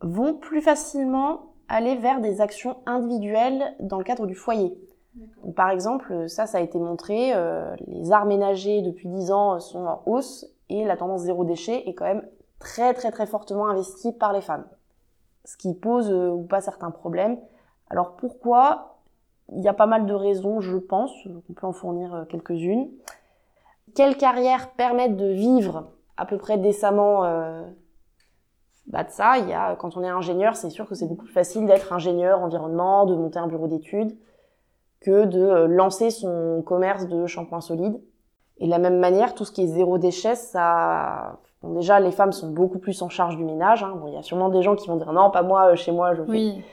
[0.00, 4.76] vont plus facilement aller vers des actions individuelles dans le cadre du foyer.
[5.44, 9.60] Donc, par exemple, ça, ça a été montré, euh, les arts ménagers depuis 10 ans
[9.60, 12.26] sont en hausse et la tendance zéro déchet est quand même
[12.58, 14.66] très très très fortement investie par les femmes.
[15.44, 17.38] Ce qui pose euh, ou pas certains problèmes.
[17.90, 18.98] Alors pourquoi?
[19.52, 21.12] Il y a pas mal de raisons, je pense,
[21.48, 22.90] on peut en fournir euh, quelques-unes.
[23.94, 27.62] Quelles carrières permettent de vivre à peu près décemment euh,
[28.86, 31.24] bah de ça, il y a, quand on est ingénieur, c'est sûr que c'est beaucoup
[31.24, 34.16] plus facile d'être ingénieur environnement, de monter un bureau d'études,
[35.00, 38.00] que de euh, lancer son commerce de shampoing solide.
[38.58, 42.12] Et de la même manière, tout ce qui est zéro déchet, ça, bon, déjà, les
[42.12, 43.82] femmes sont beaucoup plus en charge du ménage.
[43.82, 43.94] Hein.
[43.96, 45.90] Bon, il y a sûrement des gens qui vont dire non, pas moi, euh, chez
[45.92, 46.30] moi, je fais.
[46.30, 46.64] Oui,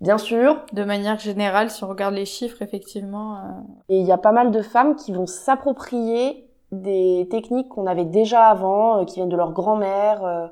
[0.00, 0.56] Bien sûr.
[0.72, 3.36] de manière générale, si on regarde les chiffres, effectivement.
[3.36, 3.40] euh,
[3.88, 8.04] Et il y a pas mal de femmes qui vont s'approprier des techniques qu'on avait
[8.04, 10.24] déjà avant, euh, qui viennent de leur grand-mère.
[10.24, 10.46] euh,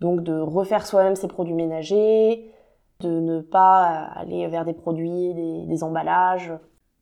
[0.00, 2.50] donc de refaire soi-même ses produits ménagers,
[3.00, 6.52] de ne pas aller vers des produits, des, des emballages.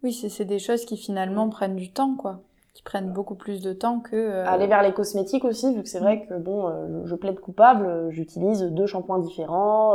[0.03, 2.41] Oui, c'est des choses qui finalement prennent du temps, quoi.
[2.75, 4.15] Qui prennent beaucoup plus de temps que.
[4.15, 6.71] euh, Aller vers les cosmétiques aussi, vu que c'est vrai que bon,
[7.07, 9.95] je plaide coupable, j'utilise deux shampoings différents,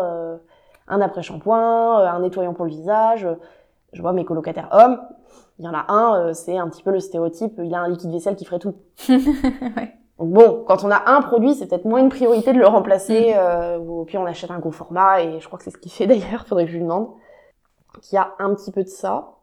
[0.88, 3.28] un après-shampoing, un nettoyant pour le visage.
[3.94, 5.00] Je vois mes colocataires hommes,
[5.60, 7.90] il y en a un, euh, c'est un petit peu le stéréotype, il a un
[7.90, 8.76] liquide vaisselle qui ferait tout.
[9.10, 9.94] ouais.
[10.20, 13.34] Donc bon, quand on a un produit, c'est peut-être moins une priorité de le remplacer,
[13.36, 15.92] euh, ou puis on achète un gros format, et je crois que c'est ce qu'il
[15.92, 17.10] fait d'ailleurs, faudrait que je lui demande.
[18.02, 19.34] Qu'il y a un petit peu de ça.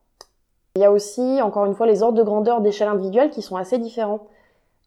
[0.77, 3.57] Il y a aussi, encore une fois, les ordres de grandeur d'échelle individuelle qui sont
[3.57, 4.27] assez différents.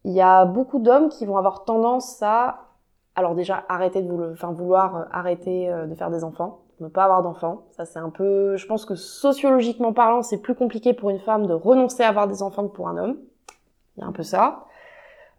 [0.04, 2.68] Il y a beaucoup d'hommes qui vont avoir tendance à,
[3.16, 6.60] alors déjà, arrêter de vouloir, enfin, vouloir euh, arrêter euh, de faire des enfants.
[6.80, 7.64] Ne pas avoir d'enfants.
[7.72, 11.46] Ça, c'est un peu, je pense que sociologiquement parlant, c'est plus compliqué pour une femme
[11.48, 13.18] de renoncer à avoir des enfants que pour un homme.
[13.96, 14.66] Il y a un peu ça.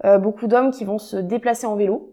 [0.05, 2.13] Euh, beaucoup d'hommes qui vont se déplacer en vélo.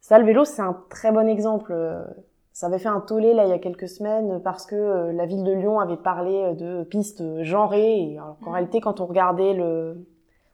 [0.00, 1.72] Ça, le vélo, c'est un très bon exemple.
[1.72, 2.04] Euh,
[2.52, 5.26] Ça avait fait un tollé là il y a quelques semaines parce que euh, la
[5.26, 7.98] ville de Lyon avait parlé de pistes genrées.
[8.00, 10.06] Et alors qu'en réalité, quand on regardait le,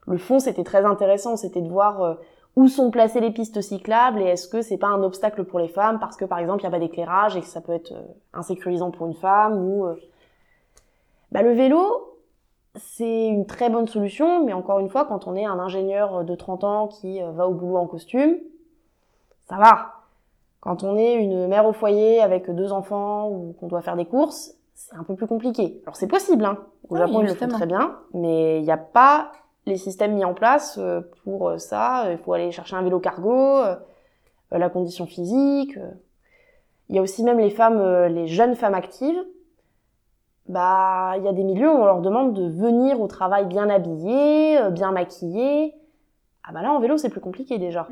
[0.06, 1.37] le fond, c'était très intéressant.
[1.37, 2.14] C'était de voir euh,
[2.56, 5.68] où sont placées les pistes cyclables et est-ce que c'est pas un obstacle pour les
[5.68, 7.92] femmes parce que par exemple il n'y a pas d'éclairage et que ça peut être
[7.92, 9.94] euh, insécurisant pour une femme ou euh,
[11.30, 12.18] bah, le vélo
[12.74, 16.34] c'est une très bonne solution mais encore une fois quand on est un ingénieur de
[16.34, 18.36] 30 ans qui euh, va au boulot en costume
[19.48, 19.94] ça va.
[20.60, 24.06] Quand on est une mère au foyer avec deux enfants ou qu'on doit faire des
[24.06, 25.80] courses c'est un peu plus compliqué.
[25.84, 26.58] Alors c'est possible hein.
[26.88, 29.32] Au Oui, Japon ils le font très bien mais il n'y a pas
[29.66, 32.11] les systèmes mis en place euh, pour euh, ça.
[32.11, 33.77] Il faut aller chercher un vélo cargo, euh,
[34.53, 35.77] euh, la condition physique.
[35.77, 35.90] euh.
[36.88, 39.23] Il y a aussi même les femmes, euh, les jeunes femmes actives.
[40.49, 43.70] Bah, il y a des milieux où on leur demande de venir au travail bien
[43.70, 45.75] habillées, euh, bien maquillées.
[46.42, 47.87] Ah bah là, en vélo, c'est plus compliqué déjà.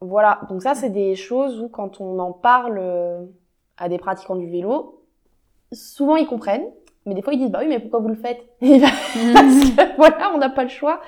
[0.00, 3.24] Voilà, donc ça, c'est des choses où quand on en parle euh,
[3.76, 5.02] à des pratiquants du vélo,
[5.72, 6.66] souvent ils comprennent,
[7.08, 8.40] mais des fois ils disent bah oui, mais pourquoi vous le faites?
[8.60, 8.88] Et bah,
[9.34, 11.00] parce que, voilà, on n'a pas le choix.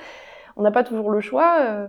[0.57, 1.59] On n'a pas toujours le choix.
[1.61, 1.87] euh.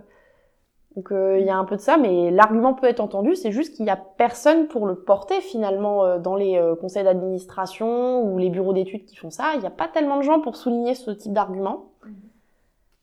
[0.96, 3.34] donc euh, il y a un peu de ça, mais l'argument peut être entendu.
[3.34, 8.22] C'est juste qu'il y a personne pour le porter finalement euh, dans les conseils d'administration
[8.22, 9.52] ou les bureaux d'études qui font ça.
[9.54, 11.86] Il n'y a pas tellement de gens pour souligner ce type d'argument.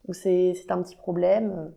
[0.05, 1.71] Donc c'est c'est un petit problème.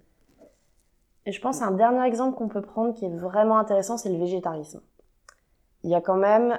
[1.27, 4.19] Et je pense un dernier exemple qu'on peut prendre qui est vraiment intéressant, c'est le
[4.19, 4.81] végétarisme.
[5.85, 6.59] Il y a quand même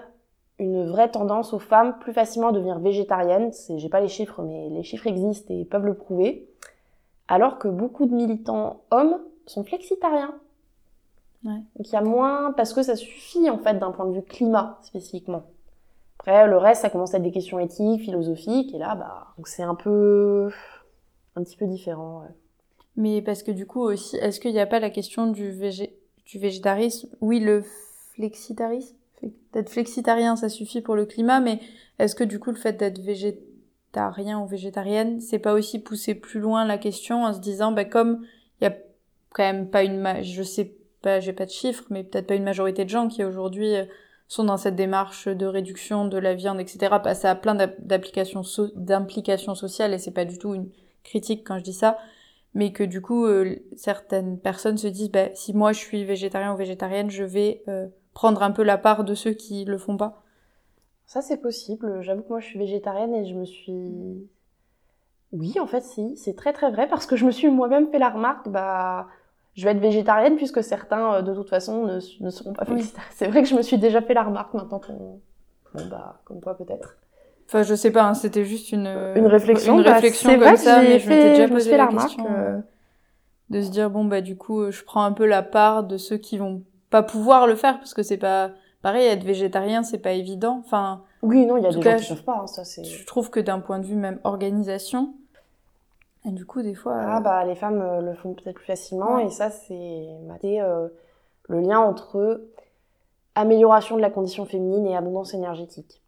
[0.59, 3.51] une vraie tendance aux femmes plus facilement à devenir végétariennes.
[3.75, 6.47] J'ai pas les chiffres, mais les chiffres existent et peuvent le prouver.
[7.27, 10.35] Alors que beaucoup de militants hommes sont flexitariens.
[11.43, 11.59] Ouais.
[11.75, 14.21] Donc il y a moins, parce que ça suffit en fait d'un point de vue
[14.21, 15.43] climat spécifiquement.
[16.19, 19.49] Après, le reste, ça commence à être des questions éthiques, philosophiques, et là, bah, donc
[19.49, 20.49] c'est un peu,
[21.35, 22.21] un petit peu différent.
[22.21, 22.33] ouais.
[22.95, 25.97] Mais parce que du coup aussi, est-ce qu'il n'y a pas la question du, végé...
[26.25, 27.09] du végétarisme?
[27.19, 27.63] Oui, le
[28.13, 28.95] flexitarisme?
[29.53, 31.59] D'être flexitarien, ça suffit pour le climat, mais
[31.99, 36.39] est-ce que du coup le fait d'être végétarien ou végétarienne, c'est pas aussi pousser plus
[36.39, 38.25] loin la question en se disant, bah, comme
[38.59, 38.75] il y a
[39.31, 39.99] quand même pas une...
[39.99, 40.21] Ma...
[40.21, 43.23] Je sais pas, j'ai pas de chiffres, mais peut-être pas une majorité de gens qui
[43.23, 43.85] aujourd'hui euh,
[44.27, 47.79] sont dans cette démarche de réduction de la viande, etc., que ça a plein d'app-
[47.79, 48.41] d'applications
[48.75, 50.69] d'implications sociales, et c'est pas du tout une
[51.03, 51.97] critique quand je dis ça,
[52.53, 56.53] mais que du coup euh, certaines personnes se disent bah, si moi je suis végétarien
[56.53, 59.97] ou végétarienne je vais euh, prendre un peu la part de ceux qui le font
[59.97, 60.23] pas
[61.05, 62.01] Ça, c'est possible.
[62.01, 64.27] J'avoue que moi, je suis végétarienne et je me suis...
[65.31, 66.15] Oui, en fait, si.
[66.15, 69.07] C'est très, très vrai parce que je me suis moi-même fait la remarque, bah,
[69.55, 72.75] je vais être végétarienne puisque certains, euh, de toute façon, ne, ne seront pas Oui.
[72.75, 73.09] végétariens.
[73.11, 75.19] C'est vrai que je me suis déjà fait la remarque maintenant qu'on...
[75.73, 76.97] Bon, bah, comme toi, peut-être.
[77.47, 79.79] enfin je sais pas hein, c'était juste une Une réflexion.
[79.79, 82.09] une bah, réflexion comme vrai ça mais je m'étais déjà posé la, la remarque.
[82.09, 82.61] question euh, euh,
[83.49, 85.97] de se dire bon bah du coup euh, je prends un peu la part de
[85.97, 88.51] ceux qui vont pas pouvoir le faire parce que c'est pas
[88.81, 91.89] pareil être végétarien c'est pas évident enfin Oui, non, il y a des tout gens
[91.91, 92.83] cas, qui je- peuvent pas, hein, ça c'est...
[92.83, 95.13] je trouve que d'un point de vue même organisation
[96.25, 98.65] et du coup des fois Ah euh, bah les femmes euh, le font peut-être plus
[98.65, 99.25] facilement Ouais.
[99.25, 100.87] et ça c'est bah, euh,
[101.49, 102.41] le lien entre
[103.35, 106.01] amélioration de la condition féminine et abondance énergétique.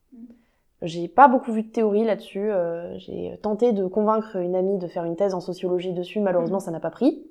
[0.81, 2.51] J'ai pas beaucoup vu de théorie là-dessus.
[2.51, 6.19] euh, J'ai tenté de convaincre une amie de faire une thèse en sociologie dessus.
[6.19, 7.25] Malheureusement, ça n'a pas pris.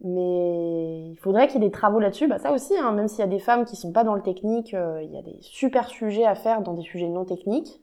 [0.00, 2.26] Mais il faudrait qu'il y ait des travaux là-dessus.
[2.26, 4.22] Bah ça aussi, hein, même s'il y a des femmes qui sont pas dans le
[4.22, 7.80] technique, euh, il y a des super sujets à faire dans des sujets non techniques.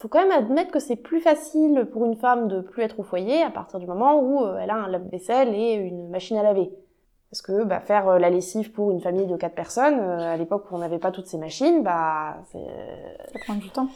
[0.00, 3.02] Faut quand même admettre que c'est plus facile pour une femme de plus être au
[3.02, 6.42] foyer à partir du moment où euh, elle a un lave-vaisselle et une machine à
[6.42, 6.70] laver.
[7.30, 10.64] Parce que bah, faire euh, la lessive pour une famille de quatre personnes, à l'époque
[10.70, 12.66] où on n'avait pas toutes ces machines, bah c'est
[13.32, 13.88] ça prend du temps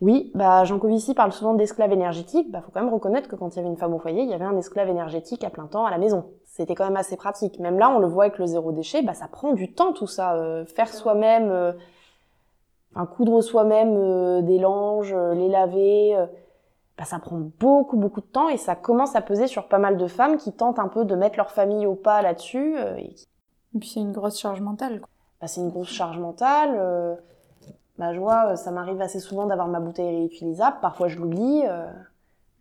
[0.00, 2.50] oui, bah Jean Covici parle souvent d'esclaves énergétiques.
[2.50, 4.28] Bah faut quand même reconnaître que quand il y avait une femme au foyer, il
[4.28, 6.26] y avait un esclave énergétique à plein temps à la maison.
[6.44, 7.58] C'était quand même assez pratique.
[7.58, 10.06] Même là, on le voit avec le zéro déchet, bah ça prend du temps tout
[10.06, 10.34] ça.
[10.36, 11.72] Euh, faire soi-même, euh,
[13.16, 16.26] coudre soi-même euh, des langes, euh, les laver, euh,
[16.96, 19.96] bah ça prend beaucoup beaucoup de temps et ça commence à peser sur pas mal
[19.96, 22.76] de femmes qui tentent un peu de mettre leur famille au pas là-dessus.
[22.78, 23.26] euh, et qui-
[23.74, 25.08] et puis c'est une grosse charge mentale quoi.
[25.40, 27.18] bah, c'est une grosse charge mentale.
[28.12, 30.76] Je vois, euh, ça m'arrive assez souvent d'avoir ma bouteille réutilisable.
[30.80, 31.62] Parfois, je l'oublie.
[31.66, 31.86] euh,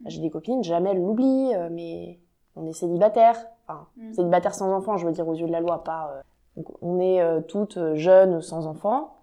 [0.06, 2.20] J'ai des copines, jamais elles l'oublient, euh, mais
[2.56, 3.36] on est célibataire.
[3.68, 4.14] Enfin, Mm.
[4.14, 6.12] célibataire sans enfants, je veux dire, aux yeux de la loi, pas.
[6.16, 6.22] euh,
[6.56, 9.14] donc, on est toutes jeunes sans enfants.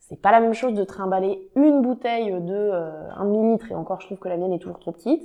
[0.00, 4.00] C'est pas la même chose de trimballer une bouteille de euh, 1 demi-litre, et encore,
[4.00, 5.22] je trouve que la mienne est toujours trop petite.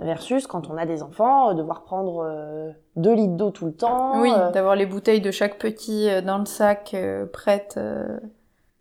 [0.00, 4.20] versus quand on a des enfants, devoir prendre euh, 2 litres d'eau tout le temps.
[4.20, 6.96] Oui, d'avoir les bouteilles de chaque petit dans le sac
[7.32, 7.78] prêtes.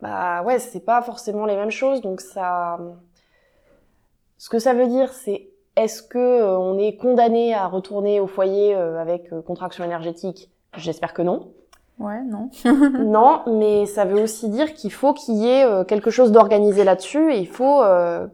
[0.02, 2.02] Bah ouais, c'est pas forcément les mêmes choses.
[2.02, 2.78] Donc ça,
[4.38, 8.28] ce que ça veut dire, c'est est-ce que euh, on est condamné à retourner au
[8.28, 10.50] foyer euh, avec euh, contraction énergétique?
[10.76, 11.52] J'espère que non.
[12.00, 12.50] Ouais, non.
[12.66, 17.32] non, mais ça veut aussi dire qu'il faut qu'il y ait quelque chose d'organisé là-dessus
[17.32, 17.82] et il faut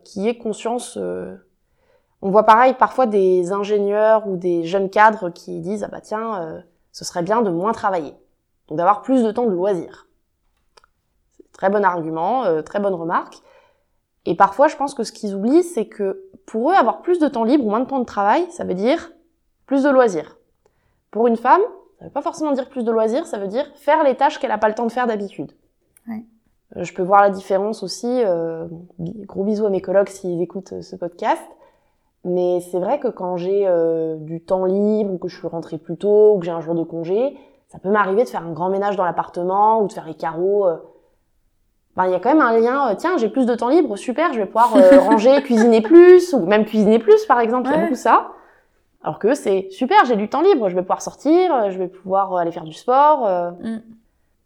[0.03, 0.97] qu'il y ait conscience.
[2.21, 6.63] On voit pareil parfois des ingénieurs ou des jeunes cadres qui disent ah bah tiens,
[6.91, 8.13] ce serait bien de moins travailler,
[8.67, 10.07] donc d'avoir plus de temps de loisirs.
[11.63, 13.35] Très bon argument, euh, très bonne remarque.
[14.25, 17.27] Et parfois, je pense que ce qu'ils oublient, c'est que pour eux, avoir plus de
[17.29, 19.13] temps libre ou moins de temps de travail, ça veut dire
[19.65, 20.35] plus de loisirs.
[21.09, 21.61] Pour une femme,
[21.99, 24.51] ça veut pas forcément dire plus de loisirs, ça veut dire faire les tâches qu'elle
[24.51, 25.53] a pas le temps de faire d'habitude.
[26.09, 26.25] Ouais.
[26.75, 28.09] Euh, Je peux voir la différence aussi.
[28.25, 28.67] euh,
[28.99, 31.41] gros bisous à mes collègues s'ils écoutent ce podcast.
[32.25, 35.77] Mais c'est vrai que quand j'ai euh, du temps libre ou que je suis rentrée
[35.77, 37.37] plus tôt ou que j'ai un jour de congé,
[37.69, 40.67] ça peut m'arriver de faire un grand ménage dans l'appartement ou de faire les carreaux.
[40.67, 40.75] euh.
[41.95, 42.89] Ben, il y a quand même un lien.
[42.89, 46.33] euh, tiens, j'ai plus de temps libre, super, je vais pouvoir euh, ranger, cuisiner plus
[46.33, 47.69] ou même cuisiner plus par exemple.
[47.69, 48.29] Il y a beaucoup ça.
[49.03, 51.87] Alors que c'est super, j'ai du temps libre, je vais pouvoir sortir, euh, je vais
[51.87, 53.27] pouvoir aller faire du sport.
[53.27, 53.51] euh.
[53.51, 53.81] Mm.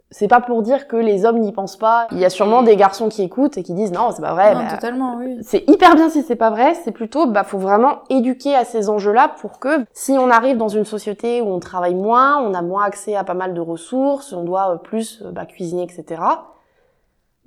[0.10, 2.08] C'est pas pour dire que les hommes n'y pensent pas.
[2.12, 4.56] Il y a sûrement des garçons qui écoutent et qui disent non, c'est pas vrai.
[4.56, 5.38] non, bah, totalement, oui.
[5.42, 8.90] c'est hyper bien si c'est pas vrai, c'est plutôt bah faut vraiment éduquer à ces
[8.90, 12.62] enjeux-là pour que si on arrive dans une société où on travaille moins, on a
[12.62, 16.22] moins accès à pas mal de ressources, on doit plus bah, cuisiner, etc.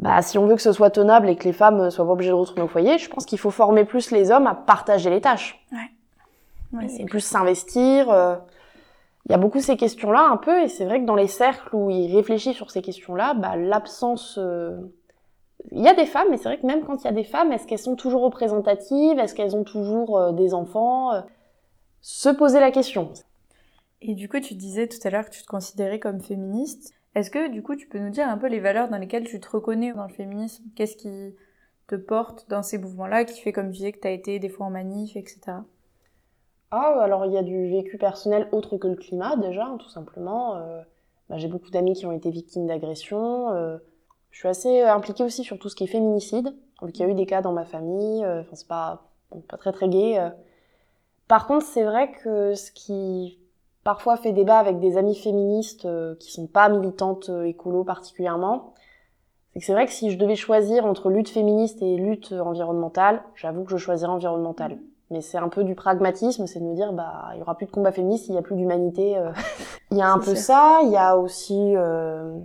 [0.01, 2.13] Bah si on veut que ce soit tenable et que les femmes euh, soient pas
[2.13, 5.11] obligées de retourner au foyer, je pense qu'il faut former plus les hommes à partager
[5.11, 5.65] les tâches
[6.73, 8.11] Ouais, et c'est plus s'investir.
[8.11, 8.37] euh.
[9.27, 11.77] Il y a beaucoup ces questions-là un peu et c'est vrai que dans les cercles
[11.77, 14.81] où ils réfléchissent sur ces questions-là, bah l'absence euh,
[15.71, 17.23] il y a des femmes, mais c'est vrai que même quand il y a des
[17.25, 19.19] femmes, est-ce qu'elles sont toujours représentatives?
[19.19, 21.11] Est-ce qu'elles ont toujours euh, des enfants?
[22.01, 23.13] Se poser la question.
[24.01, 26.95] Et du coup, tu disais tout à l'heure que tu te considérais comme féministe.
[27.15, 29.39] Est-ce que du coup, tu peux nous dire un peu les valeurs dans lesquelles tu
[29.41, 30.65] te reconnais dans le féminisme?
[30.75, 31.37] Qu'est-ce qui
[31.87, 34.49] te porte dans ces mouvements-là, qui fait, comme tu disais, que tu as été des
[34.49, 35.65] fois en manif, etc.
[36.73, 39.89] Ah, alors il y a du vécu personnel autre que le climat déjà, hein, tout
[39.89, 40.57] simplement.
[40.57, 40.83] Euh,
[41.29, 43.51] bah, J'ai beaucoup d'amis qui ont été victimes d'agressions.
[43.53, 43.79] euh,
[44.31, 46.55] je suis assez euh, impliquée aussi sur tout ce qui est féminicide.
[46.81, 48.25] Donc il y a eu des cas dans ma famille.
[48.25, 49.11] euh, Enfin c'est pas
[49.49, 50.19] pas très très gai.
[50.19, 50.31] euh.
[51.29, 53.40] Par contre c'est vrai que ce qui
[53.85, 58.75] parfois fait débat avec des amies féministes euh, qui sont pas militantes euh, écolo particulièrement,
[59.53, 63.23] c'est que c'est vrai que si je devais choisir entre lutte féministe et lutte environnementale,
[63.35, 64.79] j'avoue que je choisirais environnementale.
[65.11, 67.67] Mais c'est un peu du pragmatisme, c'est de me dire, bah, il y aura plus
[67.67, 69.19] de combat féministe s'il y a plus d'humanité.
[69.19, 69.33] euh.
[69.91, 70.39] il y a un peu sûr.
[70.39, 72.39] ça, il y a aussi euh,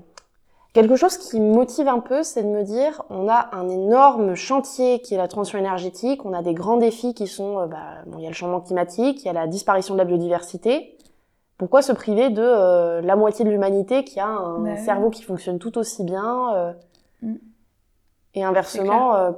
[0.74, 4.34] quelque chose qui me motive un peu, c'est de me dire, on a un énorme
[4.34, 8.02] chantier qui est la transition énergétique, on a des grands défis qui sont, euh, bah,
[8.08, 10.95] bon, il y a le changement climatique, il y a la disparition de la biodiversité.
[11.58, 15.24] Pourquoi se priver de euh, la moitié de l'humanité qui a un Bah cerveau qui
[15.24, 16.74] fonctionne tout aussi bien euh,
[17.22, 17.36] Mm.
[18.36, 19.32] Et inversement, euh,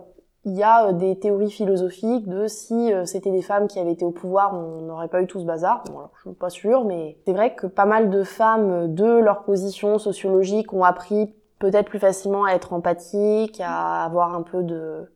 [0.45, 3.91] il y a euh, des théories philosophiques de si euh, c'était des femmes qui avaient
[3.91, 5.83] été au pouvoir, on n'aurait pas eu tout ce bazar.
[5.85, 9.05] Bon, alors, je suis pas sûre, mais c'est vrai que pas mal de femmes de
[9.05, 14.63] leur position sociologique ont appris peut-être plus facilement à être empathiques, à avoir un peu
[14.63, 15.11] de,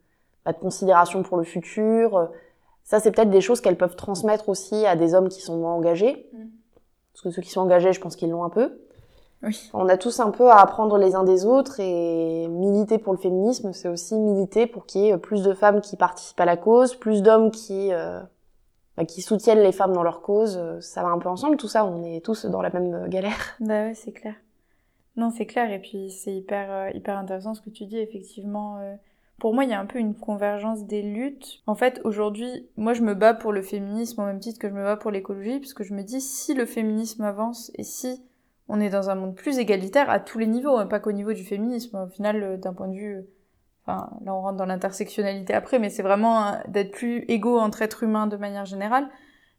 [0.45, 2.29] bah, de considération pour le futur.
[2.83, 5.73] Ça, c'est peut-être des choses qu'elles peuvent transmettre aussi à des hommes qui sont moins
[5.73, 6.29] engagés.
[6.33, 6.37] Mm.
[7.13, 8.79] Parce que ceux qui sont engagés, je pense qu'ils l'ont un peu.
[9.43, 9.69] Oui.
[9.73, 13.17] On a tous un peu à apprendre les uns des autres et militer pour le
[13.17, 16.57] féminisme, c'est aussi militer pour qu'il y ait plus de femmes qui participent à la
[16.57, 18.19] cause, plus d'hommes qui euh,
[18.97, 20.59] bah, qui soutiennent les femmes dans leur cause.
[20.81, 21.85] Ça va un peu ensemble, tout ça.
[21.85, 23.55] On est tous dans la même galère.
[23.59, 24.35] Bah ouais, c'est clair.
[25.15, 25.71] Non, c'est clair.
[25.71, 27.97] Et puis, c'est hyper, euh, hyper intéressant ce que tu dis.
[27.97, 28.95] Effectivement, euh,
[29.41, 31.63] pour moi, il y a un peu une convergence des luttes.
[31.65, 34.73] En fait, aujourd'hui, moi, je me bats pour le féminisme au même titre que je
[34.73, 38.23] me bats pour l'écologie, parce que je me dis, si le féminisme avance et si
[38.67, 41.33] on est dans un monde plus égalitaire à tous les niveaux, hein, pas qu'au niveau
[41.33, 43.25] du féminisme, au final, euh, d'un point de vue...
[43.83, 47.81] Enfin, là, on rentre dans l'intersectionnalité après, mais c'est vraiment euh, d'être plus égaux entre
[47.81, 49.09] êtres humains de manière générale.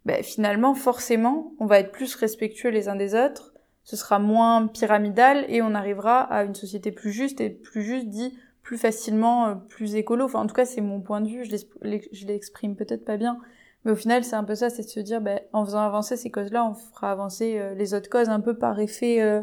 [0.04, 4.68] Ben, finalement, forcément, on va être plus respectueux les uns des autres, ce sera moins
[4.68, 9.46] pyramidal et on arrivera à une société plus juste et plus juste dit plus facilement,
[9.46, 10.24] euh, plus écolo.
[10.26, 11.44] Enfin, en tout cas, c'est mon point de vue.
[11.44, 11.76] Je l'exp-
[12.12, 13.38] je l'exprime peut-être pas bien,
[13.84, 16.16] mais au final, c'est un peu ça, c'est de se dire, ben, en faisant avancer
[16.16, 19.42] ces causes-là, on fera avancer euh, les autres causes un peu par effet, euh,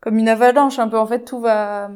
[0.00, 0.98] comme une avalanche, un peu.
[0.98, 1.88] En fait, tout va.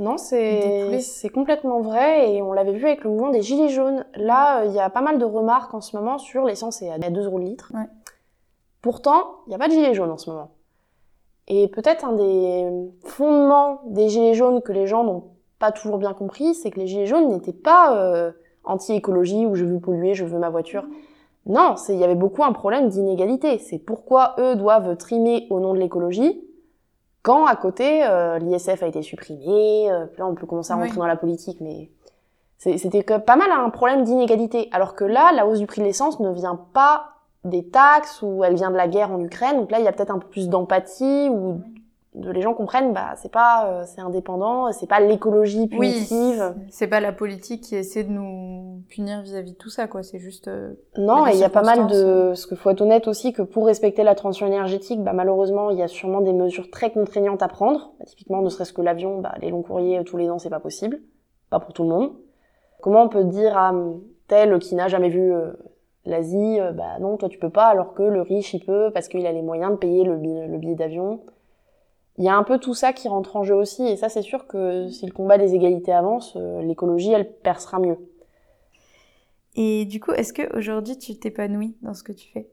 [0.00, 0.98] Non, Découler.
[0.98, 4.04] c'est c'est complètement vrai et on l'avait vu avec le mouvement des gilets jaunes.
[4.16, 6.90] Là, euh, il y a pas mal de remarques en ce moment sur l'essence est
[6.90, 7.70] à 2 euros le litre.
[7.72, 7.86] Ouais.
[8.82, 10.50] Pourtant, il n'y a pas de gilets jaunes en ce moment.
[11.46, 12.68] Et peut-être un des
[13.04, 15.24] fondements des gilets jaunes que les gens n'ont
[15.58, 18.32] pas toujours bien compris, c'est que les gilets jaunes n'étaient pas euh,
[18.64, 20.84] anti-écologie ou je veux polluer, je veux ma voiture.
[21.46, 23.58] Non, il y avait beaucoup un problème d'inégalité.
[23.58, 26.42] C'est pourquoi eux doivent trimer au nom de l'écologie,
[27.22, 29.90] quand à côté euh, l'ISF a été supprimé.
[29.90, 30.82] euh, là, on peut commencer à Oui.
[30.84, 31.90] rentrer dans la politique, mais
[32.58, 34.68] c'était pas mal un problème d'inégalité.
[34.72, 37.10] Alors que là, la hausse du prix de l'essence ne vient pas
[37.44, 39.58] des taxes ou elle vient de la guerre en Ukraine.
[39.58, 41.60] Donc là, il y a peut-être un peu plus d'empathie ou
[42.14, 46.54] les gens comprennent, bah c'est pas, euh, c'est indépendant, c'est pas l'écologie Oui, punitive.
[46.70, 50.02] c'est pas la politique qui essaie de nous punir vis-à-vis de tout ça, quoi.
[50.02, 50.46] C'est juste.
[50.48, 52.28] euh, Non, et il y a pas mal de...
[52.28, 55.78] Parce qu'il faut être honnête aussi que pour respecter la transition énergétique, bah, malheureusement, il
[55.78, 57.92] y a sûrement des mesures très contraignantes à prendre.
[57.98, 60.50] Bah, typiquement, ne serait-ce que l'avion, bah, les longs courriers euh, tous les ans, c'est
[60.50, 61.00] pas possible.
[61.50, 62.12] Pas pour tout le monde.
[62.80, 63.72] Comment on peut dire à
[64.28, 65.52] tel qui n'a jamais vu euh,
[66.04, 69.26] l'Asie, bah non, toi tu peux pas, alors que le riche, il peut, parce qu'il
[69.26, 71.20] a les moyens de payer le, le billet d'avion.
[72.18, 74.22] Il y a un peu tout ça qui rentre en jeu aussi, et ça c'est
[74.22, 77.98] sûr que si le combat des égalités avance, euh, l'écologie, elle percera mieux.
[79.56, 82.48] Et du coup, est-ce que aujourd'hui tu t'épanouis dans ce que tu fais?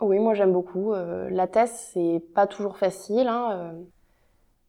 [0.00, 0.92] Oui, moi j'aime beaucoup.
[0.92, 3.28] Euh, la thèse, c'est pas toujours facile.
[3.28, 3.50] Hein.
[3.52, 3.72] euh,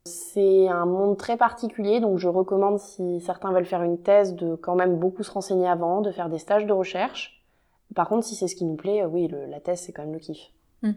[0.06, 4.56] C'est un monde très particulier, donc je recommande si certains veulent faire une thèse de
[4.56, 7.44] quand même beaucoup se renseigner avant, de faire des stages de recherche.
[7.96, 10.14] Par contre, si c'est ce qui nous plaît, oui, le- la thèse c'est quand même
[10.14, 10.52] le kiff.
[10.84, 10.92] Mm.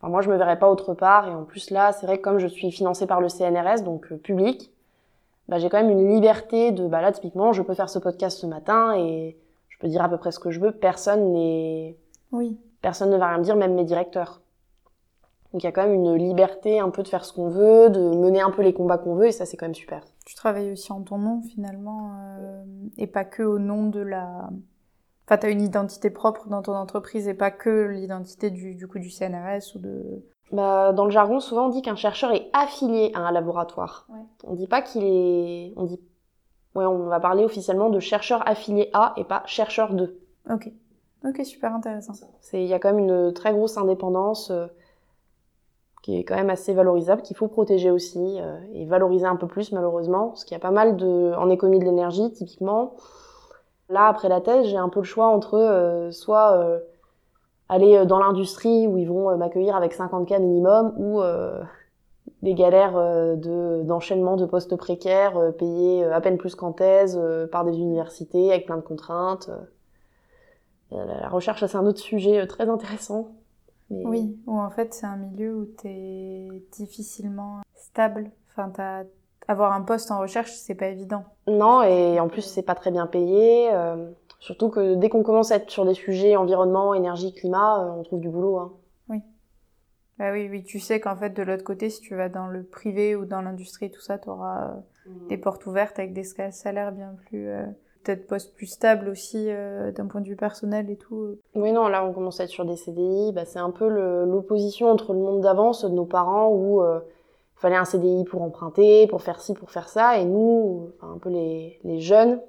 [0.00, 2.22] Enfin, moi, je me verrais pas autre part, et en plus là, c'est vrai que
[2.22, 4.70] comme je suis financée par le CNRS, donc euh, public,
[5.48, 8.38] bah, j'ai quand même une liberté de, bah là, typiquement, je peux faire ce podcast
[8.38, 9.36] ce matin et
[9.68, 10.72] je peux dire à peu près ce que je veux.
[10.72, 11.96] Personne n'est
[12.32, 12.58] Oui.
[12.82, 14.40] personne ne va rien me dire, même mes directeurs.
[15.52, 17.88] Donc il y a quand même une liberté un peu de faire ce qu'on veut,
[17.88, 20.02] de mener un peu les combats qu'on veut, et ça c'est quand même super.
[20.26, 22.64] Tu travailles aussi en ton nom finalement, euh,
[22.98, 24.50] et pas que au nom de la.
[25.26, 29.00] Enfin, t'as une identité propre dans ton entreprise et pas que l'identité du, du coup
[29.00, 30.24] du CNRS ou de.
[30.52, 34.06] Bah, dans le jargon, souvent on dit qu'un chercheur est affilié à un laboratoire.
[34.08, 34.20] Ouais.
[34.44, 35.72] On dit pas qu'il est...
[35.76, 36.00] On dit...
[36.76, 40.20] Ouais, on va parler officiellement de chercheur affilié à et pas chercheur de.
[40.48, 40.70] Ok.
[41.26, 42.12] Ok, super intéressant.
[42.40, 44.66] C'est, il y a quand même une très grosse indépendance euh,
[46.02, 49.48] qui est quand même assez valorisable, qu'il faut protéger aussi euh, et valoriser un peu
[49.48, 52.94] plus malheureusement, parce qu'il y a pas mal de, en économie de l'énergie typiquement.
[53.88, 56.80] Là, après la thèse, j'ai un peu le choix entre euh, soit euh,
[57.68, 61.22] aller euh, dans l'industrie où ils vont m'accueillir avec 50 cas minimum, ou
[62.42, 67.20] des galères de, d'enchaînement de postes précaires, payés à peine plus qu'en thèse,
[67.50, 69.50] par des universités avec plein de contraintes.
[70.90, 73.28] La recherche, c'est un autre sujet très intéressant.
[73.90, 78.30] Oui, ou en fait c'est un milieu où t'es difficilement stable.
[78.50, 79.04] Enfin.
[79.48, 81.24] Avoir un poste en recherche, c'est pas évident.
[81.46, 83.72] Non, et en plus, c'est pas très bien payé.
[83.72, 87.90] euh, surtout que dès qu'on commence à être sur des sujets environnement, énergie, climat, euh,
[87.98, 88.58] on trouve du boulot.
[88.58, 88.72] Hein.
[90.18, 92.62] Bah oui, oui, tu sais qu'en fait de l'autre côté, si tu vas dans le
[92.62, 97.14] privé ou dans l'industrie, tout ça, t'auras euh, des portes ouvertes avec des salaires bien
[97.26, 97.50] plus...
[98.02, 99.46] peut-être postes plus stables aussi
[99.94, 101.36] d'un point de vue personnel et tout.
[101.54, 103.32] Oui, non, là, on commence à être sur des CDI.
[103.34, 103.86] Bah, c'est un peu
[104.24, 106.82] l'opposition entre le monde d'avant, ceux de nos parents, où
[107.56, 111.18] fallait un CDI pour emprunter, pour faire ci, pour faire ça, et nous, enfin, un
[111.18, 112.40] peu les, les jeunes,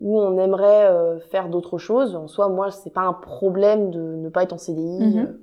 [0.00, 2.16] où on aimerait euh, faire d'autres choses.
[2.16, 4.98] En soi, moi, c'est pas un problème de ne pas être en CDI.
[5.00, 5.18] Mhm.
[5.18, 5.40] euh.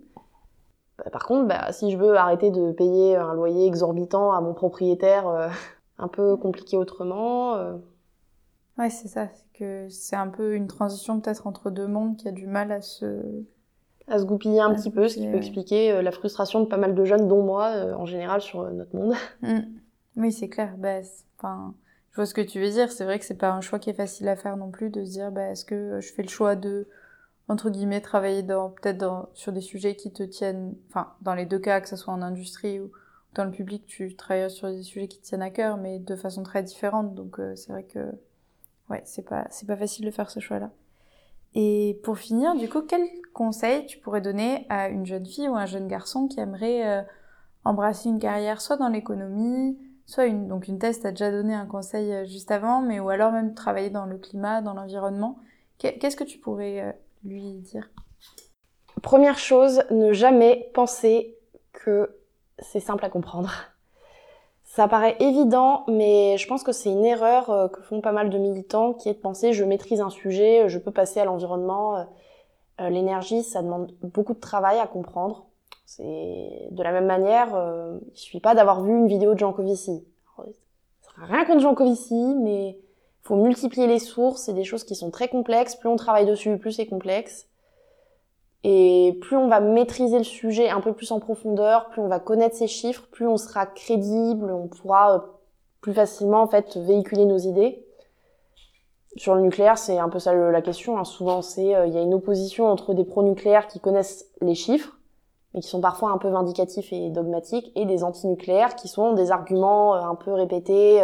[0.98, 4.54] Bah, par contre, bah, si je veux arrêter de payer un loyer exorbitant à mon
[4.54, 5.48] propriétaire, euh,
[5.98, 7.56] un peu compliqué autrement.
[7.56, 7.76] euh,
[8.78, 9.28] Ouais, c'est ça.
[9.34, 12.72] C'est que c'est un peu une transition peut-être entre deux mondes qui a du mal
[12.72, 13.22] à se...
[14.10, 16.66] à se goupiller un À petit peu, ce qui peut expliquer euh, la frustration de
[16.66, 19.14] pas mal de jeunes, dont moi, euh, en général, sur euh, notre monde.
[19.42, 19.60] Mm.
[20.18, 20.76] Oui, c'est clair.
[20.78, 21.00] Bah,
[21.38, 21.74] enfin,
[22.12, 22.92] je vois ce que tu veux dire.
[22.92, 25.06] C'est vrai que c'est pas un choix qui est facile à faire non plus de
[25.06, 26.88] se dire, bah, est-ce que je fais le choix de,
[27.48, 31.46] entre guillemets, travailler dans, peut-être dans, sur des sujets qui te tiennent, enfin, dans les
[31.46, 32.92] deux cas, que ce soit en industrie ou
[33.36, 36.16] dans le public, tu travailles sur des sujets qui te tiennent à cœur, mais de
[36.16, 37.14] façon très différente.
[37.16, 38.12] Donc, euh, c'est vrai que,
[38.90, 40.72] ouais, c'est pas, c'est pas facile de faire ce choix-là.
[41.56, 43.02] Et pour finir, du coup, quel
[43.34, 47.02] conseil tu pourrais donner à une jeune fille ou un jeune garçon qui aimerait euh,
[47.66, 51.66] embrasser une carrière soit dans l'économie, soit une, donc une thèse, t'as déjà donné un
[51.66, 55.40] conseil euh, juste avant, mais ou alors même travailler dans le climat, dans l'environnement.
[55.78, 56.92] Qu'est- Qu'est-ce que tu pourrais euh,
[57.24, 57.90] lui dire?
[59.02, 61.38] Première chose, ne jamais penser
[61.74, 62.16] que
[62.60, 63.52] c'est simple à comprendre.
[64.70, 68.30] Ça paraît évident, mais je pense que c'est une erreur euh, que font pas mal
[68.30, 71.98] de militants, qui est de penser je maîtrise un sujet, je peux passer à l'environnement.
[71.98, 72.04] Euh,
[72.82, 75.48] euh, L'énergie, ça demande beaucoup de travail à comprendre.
[75.88, 79.54] C'est de la même manière, euh, il suffit pas d'avoir vu une vidéo de Jean
[79.54, 80.06] Covici.
[81.18, 82.78] Rien contre Jean Covici, mais
[83.24, 85.76] faut multiplier les sources, c'est des choses qui sont très complexes.
[85.76, 87.49] Plus on travaille dessus, plus c'est complexe.
[88.64, 92.20] Et plus on va maîtriser le sujet un peu plus en profondeur, plus on va
[92.20, 95.20] connaître ces chiffres, plus on sera crédible, on pourra euh,
[95.80, 97.86] plus facilement en fait véhiculer nos idées.
[99.16, 100.98] Sur le nucléaire, c'est un peu ça la question.
[100.98, 101.06] hein.
[101.06, 104.98] Souvent, c'est euh, il y a une opposition entre des pro-nucléaires qui connaissent les chiffres,
[105.54, 109.32] mais qui sont parfois un peu vindicatifs et dogmatiques, et des anti-nucléaires qui sont des
[109.32, 111.02] arguments euh, un peu répétés.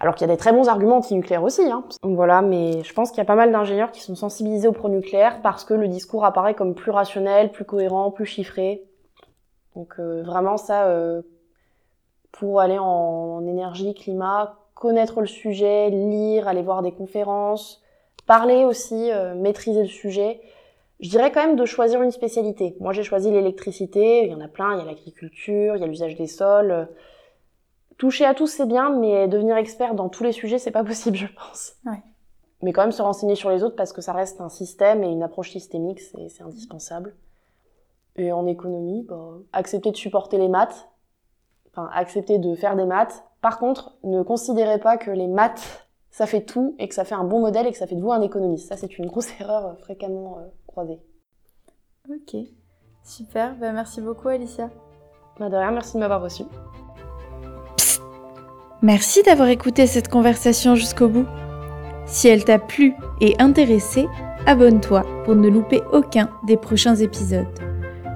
[0.00, 1.70] Alors qu'il y a des très bons arguments anti-nucléaires aussi.
[1.70, 1.84] Hein.
[2.02, 4.72] Donc voilà, mais je pense qu'il y a pas mal d'ingénieurs qui sont sensibilisés au
[4.72, 8.82] pro-nucléaire parce que le discours apparaît comme plus rationnel, plus cohérent, plus chiffré.
[9.76, 11.20] Donc euh, vraiment ça, euh,
[12.32, 17.82] pour aller en, énergie, climat, connaître le sujet, lire, aller voir des conférences,
[18.26, 20.40] parler aussi, euh, maîtriser le sujet.
[21.00, 22.74] Je dirais quand même de choisir une spécialité.
[22.80, 25.84] Moi j'ai choisi l'électricité, il y en a plein, il y a l'agriculture, il y
[25.84, 26.88] a l'usage des sols.
[28.00, 31.16] Toucher à tous, c'est bien, mais devenir expert dans tous les sujets, c'est pas possible,
[31.16, 31.74] je pense.
[31.84, 32.02] Ouais.
[32.62, 35.08] Mais quand même se renseigner sur les autres parce que ça reste un système et
[35.08, 37.14] une approche systémique, c'est indispensable.
[38.16, 40.88] Et en économie, bah, accepter de supporter les maths,
[41.70, 43.22] enfin accepter de faire des maths.
[43.40, 47.14] Par contre, ne considérez pas que les maths, ça fait tout et que ça fait
[47.14, 48.68] un bon modèle et que ça fait de vous un économiste.
[48.68, 51.00] Ça, c'est une grosse erreur fréquemment euh, croisée.
[52.10, 52.36] Ok,
[53.04, 53.56] super.
[53.56, 54.70] Bah, merci beaucoup, Alicia.
[55.38, 56.44] Bah, de rien, merci de m'avoir reçu.
[58.82, 61.26] Merci d'avoir écouté cette conversation jusqu'au bout.
[62.06, 64.08] Si elle t'a plu et intéressé,
[64.46, 67.44] abonne-toi pour ne louper aucun des prochains épisodes.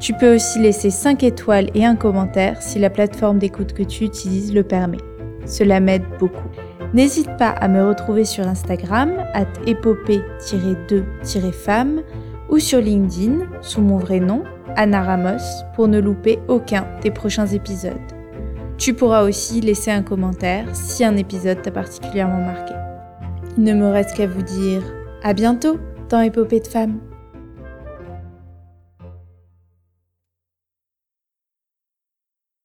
[0.00, 4.04] Tu peux aussi laisser 5 étoiles et un commentaire si la plateforme d'écoute que tu
[4.04, 4.96] utilises le permet.
[5.44, 6.48] Cela m'aide beaucoup.
[6.94, 12.00] N'hésite pas à me retrouver sur Instagram, at épopée-2-femme,
[12.48, 14.44] ou sur LinkedIn, sous mon vrai nom,
[14.76, 15.44] Anna Ramos,
[15.74, 18.13] pour ne louper aucun des prochains épisodes.
[18.84, 22.74] Tu pourras aussi laisser un commentaire si un épisode t'a particulièrement marqué.
[23.56, 24.82] Il ne me reste qu'à vous dire
[25.22, 25.78] à bientôt
[26.10, 27.00] dans Épopée de femmes.